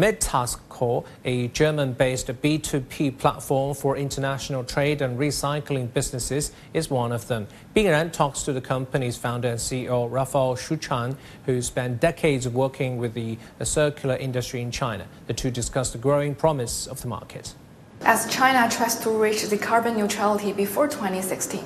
MedTaskCore, 0.00 1.04
a 1.26 1.48
German-based 1.48 2.28
B2B 2.28 3.18
platform 3.18 3.74
for 3.74 3.98
international 3.98 4.64
trade 4.64 5.02
and 5.02 5.18
recycling 5.18 5.92
businesses, 5.92 6.52
is 6.72 6.88
one 6.88 7.12
of 7.12 7.28
them. 7.28 7.46
Bingran 7.76 8.10
talks 8.10 8.42
to 8.44 8.54
the 8.54 8.62
company's 8.62 9.18
founder 9.18 9.48
and 9.48 9.58
CEO, 9.58 10.10
Rafael 10.10 10.56
Suchan, 10.56 11.16
who 11.44 11.60
spent 11.60 12.00
decades 12.00 12.48
working 12.48 12.96
with 12.96 13.12
the 13.12 13.36
circular 13.62 14.16
industry 14.16 14.62
in 14.62 14.70
China. 14.70 15.06
The 15.26 15.34
two 15.34 15.50
discuss 15.50 15.92
the 15.92 15.98
growing 15.98 16.34
promise 16.34 16.86
of 16.86 17.02
the 17.02 17.08
market. 17.08 17.54
As 18.02 18.26
China 18.30 18.66
tries 18.70 18.98
to 19.00 19.10
reach 19.10 19.42
the 19.50 19.58
carbon 19.58 19.98
neutrality 19.98 20.52
before 20.54 20.88
2016, 20.88 21.62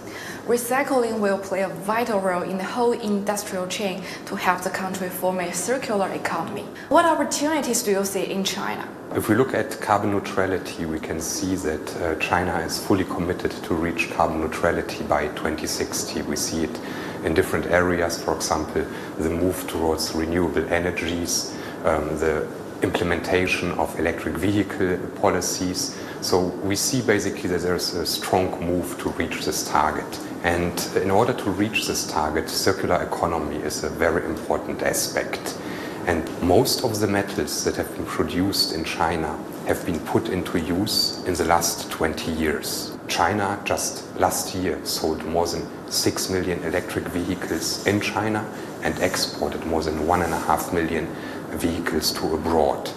recycling 0.48 1.20
will 1.20 1.38
play 1.38 1.62
a 1.62 1.68
vital 1.68 2.18
role 2.18 2.42
in 2.42 2.58
the 2.58 2.64
whole 2.64 2.90
industrial 2.90 3.68
chain 3.68 4.02
to 4.26 4.34
help 4.34 4.62
the 4.62 4.70
country 4.70 5.08
form 5.08 5.38
a 5.38 5.52
circular 5.54 6.08
economy. 6.12 6.64
What 6.88 7.04
opportunities 7.04 7.84
do 7.84 7.92
you 7.92 8.04
see 8.04 8.24
in 8.24 8.42
China? 8.42 8.88
If 9.14 9.28
we 9.28 9.36
look 9.36 9.54
at 9.54 9.80
carbon 9.80 10.10
neutrality, 10.10 10.86
we 10.86 10.98
can 10.98 11.20
see 11.20 11.54
that 11.54 11.96
uh, 12.02 12.16
China 12.16 12.58
is 12.58 12.84
fully 12.84 13.04
committed 13.04 13.52
to 13.52 13.74
reach 13.74 14.10
carbon 14.10 14.40
neutrality 14.40 15.04
by 15.04 15.28
2060. 15.28 16.22
We 16.22 16.34
see 16.34 16.64
it 16.64 16.80
in 17.24 17.34
different 17.34 17.66
areas, 17.66 18.20
for 18.20 18.34
example, 18.34 18.84
the 19.18 19.30
move 19.30 19.64
towards 19.68 20.12
renewable 20.16 20.66
energies, 20.66 21.56
um, 21.84 22.18
the 22.18 22.44
implementation 22.82 23.70
of 23.72 23.98
electric 23.98 24.34
vehicle 24.34 24.98
policies, 25.20 25.96
so 26.24 26.46
we 26.64 26.74
see 26.74 27.02
basically 27.02 27.50
that 27.50 27.60
there's 27.60 27.92
a 27.92 28.06
strong 28.06 28.58
move 28.64 28.98
to 29.00 29.10
reach 29.10 29.44
this 29.44 29.68
target. 29.68 30.20
And 30.42 30.72
in 30.96 31.10
order 31.10 31.34
to 31.34 31.50
reach 31.50 31.86
this 31.86 32.06
target, 32.06 32.48
circular 32.48 33.02
economy 33.02 33.56
is 33.56 33.84
a 33.84 33.90
very 33.90 34.24
important 34.24 34.82
aspect. 34.82 35.58
And 36.06 36.24
most 36.40 36.82
of 36.82 36.98
the 36.98 37.06
metals 37.06 37.62
that 37.64 37.76
have 37.76 37.94
been 37.94 38.06
produced 38.06 38.72
in 38.72 38.84
China 38.84 39.38
have 39.66 39.84
been 39.84 40.00
put 40.00 40.30
into 40.30 40.58
use 40.58 41.22
in 41.26 41.34
the 41.34 41.44
last 41.44 41.90
20 41.90 42.32
years. 42.32 42.96
China 43.06 43.60
just 43.66 44.16
last 44.18 44.54
year 44.54 44.82
sold 44.82 45.22
more 45.26 45.46
than 45.46 45.66
6 45.90 46.30
million 46.30 46.62
electric 46.64 47.04
vehicles 47.08 47.86
in 47.86 48.00
China 48.00 48.50
and 48.82 48.98
exported 49.00 49.66
more 49.66 49.82
than 49.82 49.98
1.5 50.06 50.72
million 50.72 51.06
vehicles 51.50 52.12
to 52.12 52.34
abroad. 52.34 52.90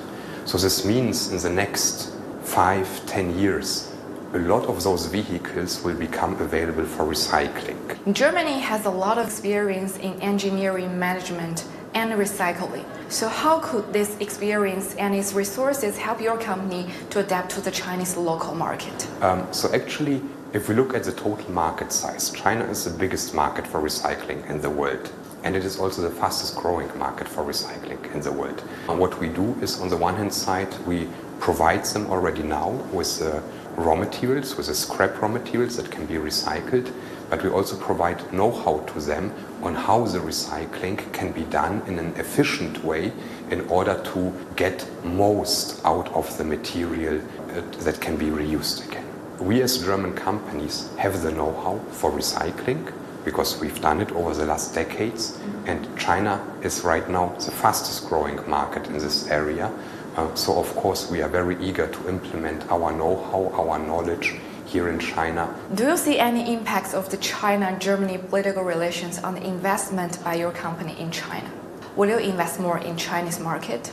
So 0.46 0.58
this 0.58 0.86
means 0.86 1.34
in 1.34 1.40
the 1.40 1.50
next 1.50 2.13
five, 2.47 2.88
ten 3.05 3.38
years, 3.38 3.91
a 4.33 4.39
lot 4.39 4.65
of 4.65 4.81
those 4.83 5.05
vehicles 5.07 5.83
will 5.83 5.95
become 5.95 6.33
available 6.41 6.86
for 6.86 7.03
recycling. 7.05 7.77
Germany 8.13 8.60
has 8.60 8.86
a 8.86 8.89
lot 8.89 9.17
of 9.17 9.27
experience 9.27 9.97
in 9.97 10.13
engineering 10.21 10.97
management 10.97 11.65
and 11.93 12.12
recycling. 12.13 12.86
So 13.10 13.27
how 13.27 13.60
could 13.60 13.91
this 13.91 14.17
experience 14.19 14.95
and 14.95 15.13
its 15.13 15.33
resources 15.33 15.97
help 15.97 16.21
your 16.21 16.38
company 16.38 16.89
to 17.10 17.19
adapt 17.19 17.51
to 17.51 17.62
the 17.62 17.71
Chinese 17.71 18.15
local 18.15 18.55
market? 18.55 19.07
Um, 19.21 19.47
so 19.51 19.73
actually, 19.73 20.21
if 20.53 20.69
we 20.69 20.75
look 20.75 20.93
at 20.93 21.03
the 21.03 21.12
total 21.12 21.51
market 21.51 21.91
size, 21.91 22.31
China 22.31 22.63
is 22.65 22.86
the 22.86 22.97
biggest 22.97 23.33
market 23.33 23.67
for 23.67 23.81
recycling 23.81 24.49
in 24.49 24.62
the 24.62 24.69
world. 24.69 25.12
And 25.43 25.55
it 25.55 25.63
is 25.63 25.79
also 25.79 26.01
the 26.01 26.10
fastest 26.10 26.55
growing 26.55 26.89
market 26.97 27.27
for 27.27 27.43
recycling 27.43 28.13
in 28.13 28.21
the 28.21 28.31
world. 28.31 28.62
And 28.89 28.99
what 28.99 29.19
we 29.19 29.29
do 29.29 29.55
is, 29.62 29.79
on 29.79 29.89
the 29.89 29.97
one 29.97 30.15
hand 30.15 30.33
side, 30.33 30.73
we 30.86 31.07
provides 31.39 31.93
them 31.93 32.08
already 32.08 32.43
now 32.43 32.69
with 32.91 33.21
uh, 33.21 33.41
raw 33.76 33.95
materials, 33.95 34.56
with 34.58 34.67
the 34.67 34.76
scrap 34.76 35.21
raw 35.21 35.28
materials 35.28 35.78
that 35.78 35.91
can 35.91 36.06
be 36.06 36.15
recycled, 36.15 36.91
but 37.30 37.43
we 37.43 37.50
also 37.50 37.78
provide 37.78 38.34
know-how 38.34 38.80
to 38.80 39.00
them 39.00 39.34
on 39.62 39.76
how 39.76 40.06
the 40.06 40.19
recycling 40.19 40.97
can 41.13 41.32
be 41.32 41.43
done 41.43 41.82
in 41.88 42.00
an 42.00 42.13
efficient 42.15 42.84
way 42.84 43.12
in 43.52 43.62
order 43.69 44.02
to 44.13 44.34
get 44.56 44.88
most 45.04 45.80
out 45.86 46.12
of 46.13 46.38
the 46.38 46.43
material 46.43 47.21
uh, 47.50 47.62
that 47.84 48.00
can 48.02 48.17
be 48.17 48.26
reused 48.26 48.88
again. 48.88 49.06
We 49.39 49.62
as 49.62 49.78
German 49.78 50.15
companies 50.15 50.89
have 50.97 51.21
the 51.21 51.32
know-how 51.32 51.80
for 51.91 52.12
recycling 52.12 52.91
because 53.23 53.60
we've 53.60 53.82
done 53.82 54.02
it 54.02 54.12
over 54.13 54.34
the 54.34 54.45
last 54.45 54.73
decades 54.73 55.38
and 55.65 55.86
China 55.97 56.41
is 56.62 56.84
right 56.84 57.08
now 57.10 57.36
the 57.36 57.52
fastest 57.52 58.08
growing 58.08 58.38
market 58.50 58.88
in 58.88 58.93
this 58.93 59.28
area 59.28 59.71
uh, 60.17 60.34
so 60.36 60.60
of 60.60 60.75
course 60.75 61.10
we 61.10 61.21
are 61.21 61.30
very 61.30 61.56
eager 61.63 61.88
to 61.88 62.10
implement 62.10 62.69
our 62.71 62.91
know-how, 62.91 63.51
our 63.53 63.80
knowledge 63.80 64.36
here 64.65 64.89
in 64.89 64.99
China. 64.99 65.53
Do 65.75 65.86
you 65.86 65.97
see 65.97 66.19
any 66.19 66.53
impacts 66.53 66.93
of 66.93 67.10
the 67.10 67.17
China-Germany 67.17 68.17
political 68.30 68.63
relations 68.63 69.19
on 69.19 69.36
the 69.36 69.45
investment 69.45 70.21
by 70.23 70.36
your 70.36 70.51
company 70.51 70.99
in 70.99 71.12
China? 71.12 71.49
Will 71.95 72.10
you 72.10 72.17
invest 72.17 72.60
more 72.60 72.80
in 72.80 72.97
Chinese 72.97 73.39
market? 73.39 73.91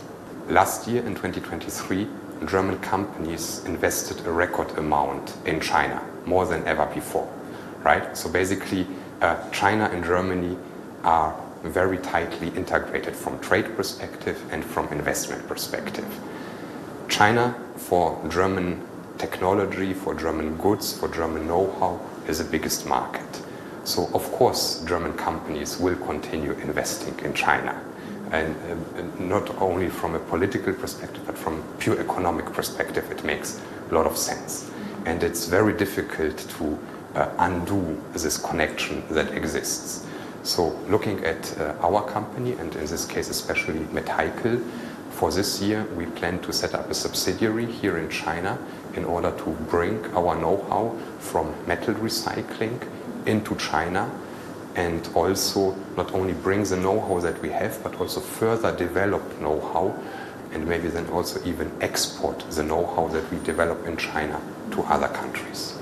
Last 0.48 0.88
year 0.88 1.04
in 1.06 1.14
2023, 1.14 2.08
German 2.46 2.78
companies 2.80 3.64
invested 3.64 4.26
a 4.26 4.30
record 4.30 4.76
amount 4.78 5.36
in 5.46 5.60
China, 5.60 6.02
more 6.26 6.44
than 6.46 6.64
ever 6.66 6.86
before, 6.86 7.28
right? 7.82 8.16
So 8.16 8.28
basically, 8.28 8.86
uh, 9.20 9.48
China 9.50 9.88
and 9.92 10.04
Germany 10.04 10.56
are 11.04 11.38
very 11.64 11.98
tightly 11.98 12.48
integrated 12.48 13.16
from 13.16 13.40
trade 13.40 13.74
perspective 13.76 14.40
and 14.52 14.64
from 14.64 14.86
investment 14.88 15.46
perspective. 15.48 16.06
China 17.08 17.54
for 17.76 18.20
German 18.28 18.80
technology, 19.18 19.94
for 19.94 20.14
German 20.14 20.56
goods, 20.56 20.98
for 20.98 21.08
German 21.08 21.46
know-how 21.46 22.00
is 22.28 22.38
the 22.38 22.44
biggest 22.44 22.86
market. 22.86 23.42
So 23.84 24.10
of 24.14 24.30
course 24.32 24.84
German 24.84 25.14
companies 25.14 25.78
will 25.78 25.96
continue 25.96 26.52
investing 26.52 27.18
in 27.24 27.34
China. 27.34 27.80
And 28.32 28.56
uh, 28.56 29.22
not 29.22 29.50
only 29.60 29.88
from 29.88 30.14
a 30.14 30.18
political 30.18 30.72
perspective, 30.72 31.22
but 31.26 31.36
from 31.36 31.62
pure 31.78 32.00
economic 32.00 32.46
perspective, 32.46 33.10
it 33.10 33.22
makes 33.24 33.60
a 33.90 33.94
lot 33.94 34.06
of 34.06 34.16
sense. 34.16 34.70
And 35.04 35.22
it's 35.22 35.46
very 35.46 35.72
difficult 35.72 36.38
to 36.58 36.78
uh, 37.14 37.30
undo 37.38 38.02
this 38.12 38.38
connection 38.38 39.04
that 39.10 39.32
exists. 39.34 40.06
So 40.44 40.78
looking 40.90 41.24
at 41.24 41.58
uh, 41.58 41.74
our 41.80 42.04
company, 42.04 42.52
and 42.52 42.74
in 42.76 42.86
this 42.86 43.06
case 43.06 43.30
especially 43.30 43.80
Metallical, 43.94 44.62
for 45.10 45.32
this 45.32 45.62
year 45.62 45.84
we 45.96 46.04
plan 46.04 46.38
to 46.40 46.52
set 46.52 46.74
up 46.74 46.90
a 46.90 46.94
subsidiary 46.94 47.64
here 47.64 47.96
in 47.96 48.10
China 48.10 48.58
in 48.94 49.06
order 49.06 49.30
to 49.38 49.50
bring 49.70 50.04
our 50.14 50.36
know-how 50.36 50.94
from 51.18 51.54
metal 51.66 51.94
recycling 51.94 52.78
into 53.24 53.56
China 53.56 54.10
and 54.74 55.08
also 55.14 55.74
not 55.96 56.12
only 56.12 56.34
bring 56.34 56.62
the 56.64 56.76
know-how 56.76 57.20
that 57.20 57.40
we 57.40 57.48
have, 57.48 57.82
but 57.82 57.98
also 57.98 58.20
further 58.20 58.76
develop 58.76 59.22
know-how 59.40 59.98
and 60.52 60.66
maybe 60.66 60.88
then 60.88 61.08
also 61.08 61.42
even 61.46 61.72
export 61.80 62.38
the 62.50 62.62
know-how 62.62 63.08
that 63.08 63.28
we 63.32 63.38
develop 63.44 63.86
in 63.86 63.96
China 63.96 64.38
to 64.72 64.82
other 64.82 65.08
countries. 65.08 65.73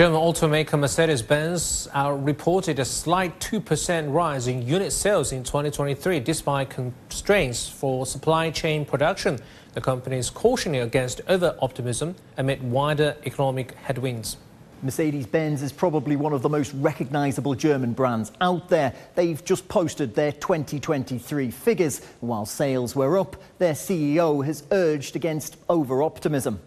German 0.00 0.18
automaker 0.18 0.78
Mercedes-Benz 0.78 1.86
uh, 1.94 2.10
reported 2.18 2.78
a 2.78 2.86
slight 2.86 3.38
2% 3.38 4.10
rise 4.10 4.46
in 4.46 4.66
unit 4.66 4.94
sales 4.94 5.30
in 5.30 5.44
2023 5.44 6.20
despite 6.20 6.70
constraints 6.70 7.68
for 7.68 8.06
supply 8.06 8.50
chain 8.50 8.86
production. 8.86 9.38
The 9.74 9.82
company 9.82 10.16
is 10.16 10.30
cautioning 10.30 10.80
against 10.80 11.20
over-optimism 11.28 12.14
amid 12.38 12.62
wider 12.62 13.14
economic 13.26 13.74
headwinds. 13.74 14.38
Mercedes 14.82 15.26
Benz 15.26 15.60
is 15.60 15.70
probably 15.70 16.16
one 16.16 16.32
of 16.32 16.40
the 16.40 16.48
most 16.48 16.72
recognisable 16.76 17.54
German 17.54 17.92
brands 17.92 18.32
out 18.40 18.70
there. 18.70 18.94
They've 19.16 19.44
just 19.44 19.68
posted 19.68 20.14
their 20.14 20.32
2023 20.32 21.50
figures. 21.50 22.02
While 22.20 22.46
sales 22.46 22.96
were 22.96 23.18
up, 23.18 23.36
their 23.58 23.74
CEO 23.74 24.42
has 24.46 24.64
urged 24.72 25.14
against 25.14 25.58
over 25.68 26.02
optimism. 26.02 26.58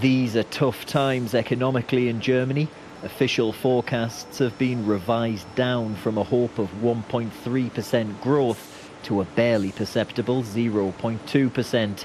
These 0.00 0.36
are 0.36 0.42
tough 0.42 0.84
times 0.84 1.34
economically 1.34 2.08
in 2.08 2.20
Germany. 2.20 2.68
Official 3.02 3.52
forecasts 3.52 4.38
have 4.38 4.58
been 4.58 4.86
revised 4.86 5.52
down 5.54 5.94
from 5.94 6.18
a 6.18 6.24
hope 6.24 6.58
of 6.58 6.68
1.3% 6.82 8.20
growth 8.20 8.90
to 9.04 9.20
a 9.20 9.24
barely 9.24 9.70
perceptible 9.70 10.42
0.2% 10.42 12.04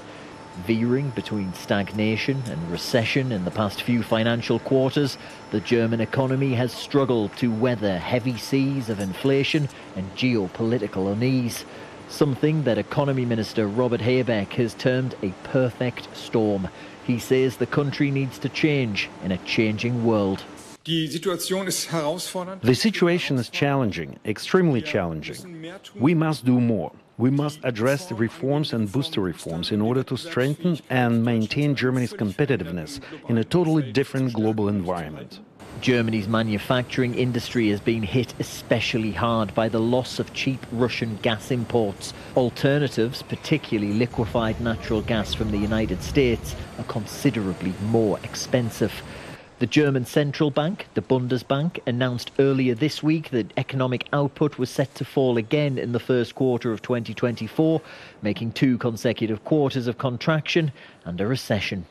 veering 0.66 1.10
between 1.10 1.52
stagnation 1.54 2.42
and 2.46 2.70
recession 2.70 3.32
in 3.32 3.44
the 3.44 3.50
past 3.50 3.82
few 3.82 4.02
financial 4.02 4.58
quarters, 4.60 5.18
the 5.50 5.60
German 5.60 6.00
economy 6.00 6.54
has 6.54 6.72
struggled 6.72 7.34
to 7.38 7.50
weather 7.50 7.98
heavy 7.98 8.36
seas 8.36 8.88
of 8.88 9.00
inflation 9.00 9.68
and 9.96 10.14
geopolitical 10.14 11.12
unease, 11.12 11.64
something 12.08 12.62
that 12.64 12.78
Economy 12.78 13.24
Minister 13.24 13.66
Robert 13.66 14.00
Habeck 14.00 14.52
has 14.52 14.74
termed 14.74 15.14
a 15.22 15.30
perfect 15.44 16.14
storm. 16.14 16.68
He 17.06 17.18
says 17.18 17.56
the 17.56 17.66
country 17.66 18.10
needs 18.10 18.38
to 18.38 18.48
change 18.48 19.10
in 19.24 19.32
a 19.32 19.38
changing 19.38 20.04
world. 20.04 20.44
The 20.84 22.74
situation 22.74 23.38
is 23.38 23.48
challenging, 23.48 24.18
extremely 24.24 24.82
challenging. 24.82 25.72
We 25.94 26.14
must 26.14 26.44
do 26.44 26.60
more. 26.60 26.92
We 27.18 27.30
must 27.30 27.60
address 27.62 28.06
the 28.06 28.14
reforms 28.16 28.72
and 28.72 28.90
booster 28.90 29.20
reforms 29.20 29.70
in 29.70 29.80
order 29.80 30.02
to 30.02 30.16
strengthen 30.16 30.80
and 30.90 31.24
maintain 31.24 31.76
Germany's 31.76 32.12
competitiveness 32.12 33.00
in 33.28 33.38
a 33.38 33.44
totally 33.44 33.92
different 33.92 34.32
global 34.32 34.68
environment. 34.68 35.40
Germany's 35.80 36.28
manufacturing 36.28 37.14
industry 37.14 37.70
has 37.70 37.80
been 37.80 38.02
hit 38.02 38.34
especially 38.38 39.12
hard 39.12 39.54
by 39.54 39.68
the 39.68 39.80
loss 39.80 40.18
of 40.18 40.32
cheap 40.32 40.64
Russian 40.70 41.16
gas 41.22 41.50
imports. 41.50 42.12
Alternatives, 42.36 43.22
particularly 43.22 43.92
liquefied 43.92 44.60
natural 44.60 45.02
gas 45.02 45.34
from 45.34 45.50
the 45.50 45.58
United 45.58 46.02
States, 46.02 46.54
are 46.78 46.84
considerably 46.84 47.74
more 47.82 48.18
expensive. 48.22 49.02
The 49.58 49.66
German 49.66 50.06
central 50.06 50.50
bank, 50.50 50.88
the 50.94 51.02
Bundesbank, 51.02 51.78
announced 51.86 52.32
earlier 52.40 52.74
this 52.74 53.00
week 53.00 53.30
that 53.30 53.52
economic 53.56 54.08
output 54.12 54.58
was 54.58 54.70
set 54.70 54.92
to 54.96 55.04
fall 55.04 55.36
again 55.36 55.78
in 55.78 55.92
the 55.92 56.00
first 56.00 56.34
quarter 56.34 56.72
of 56.72 56.82
2024, 56.82 57.80
making 58.22 58.52
two 58.52 58.76
consecutive 58.78 59.44
quarters 59.44 59.86
of 59.86 59.98
contraction 59.98 60.72
and 61.04 61.20
a 61.20 61.26
recession. 61.28 61.86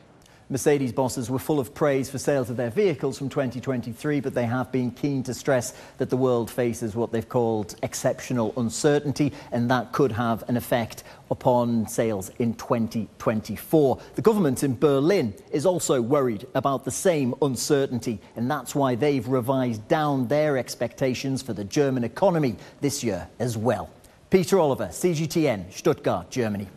Mercedes 0.52 0.92
bosses 0.92 1.30
were 1.30 1.38
full 1.38 1.58
of 1.58 1.72
praise 1.72 2.10
for 2.10 2.18
sales 2.18 2.50
of 2.50 2.58
their 2.58 2.68
vehicles 2.68 3.16
from 3.16 3.30
2023, 3.30 4.20
but 4.20 4.34
they 4.34 4.44
have 4.44 4.70
been 4.70 4.90
keen 4.90 5.22
to 5.22 5.32
stress 5.32 5.72
that 5.96 6.10
the 6.10 6.16
world 6.18 6.50
faces 6.50 6.94
what 6.94 7.10
they've 7.10 7.26
called 7.26 7.74
exceptional 7.82 8.52
uncertainty, 8.58 9.32
and 9.50 9.70
that 9.70 9.92
could 9.92 10.12
have 10.12 10.46
an 10.50 10.58
effect 10.58 11.04
upon 11.30 11.88
sales 11.88 12.30
in 12.38 12.52
2024. 12.52 13.98
The 14.14 14.20
government 14.20 14.62
in 14.62 14.78
Berlin 14.78 15.32
is 15.50 15.64
also 15.64 16.02
worried 16.02 16.46
about 16.54 16.84
the 16.84 16.90
same 16.90 17.34
uncertainty, 17.40 18.20
and 18.36 18.50
that's 18.50 18.74
why 18.74 18.94
they've 18.94 19.26
revised 19.26 19.88
down 19.88 20.28
their 20.28 20.58
expectations 20.58 21.40
for 21.40 21.54
the 21.54 21.64
German 21.64 22.04
economy 22.04 22.56
this 22.82 23.02
year 23.02 23.26
as 23.38 23.56
well. 23.56 23.88
Peter 24.28 24.58
Oliver, 24.58 24.88
CGTN, 24.88 25.72
Stuttgart, 25.72 26.28
Germany. 26.28 26.68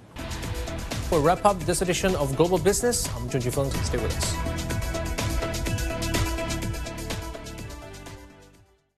We'll 1.12 1.22
wrap 1.22 1.46
up 1.46 1.60
this 1.60 1.82
edition 1.82 2.16
of 2.16 2.36
Global 2.36 2.58
Business. 2.58 3.08
I'm 3.16 3.30
Junji 3.30 3.54
Feng. 3.54 3.70
Stay 3.84 3.98
with 3.98 4.18
us. 4.18 4.65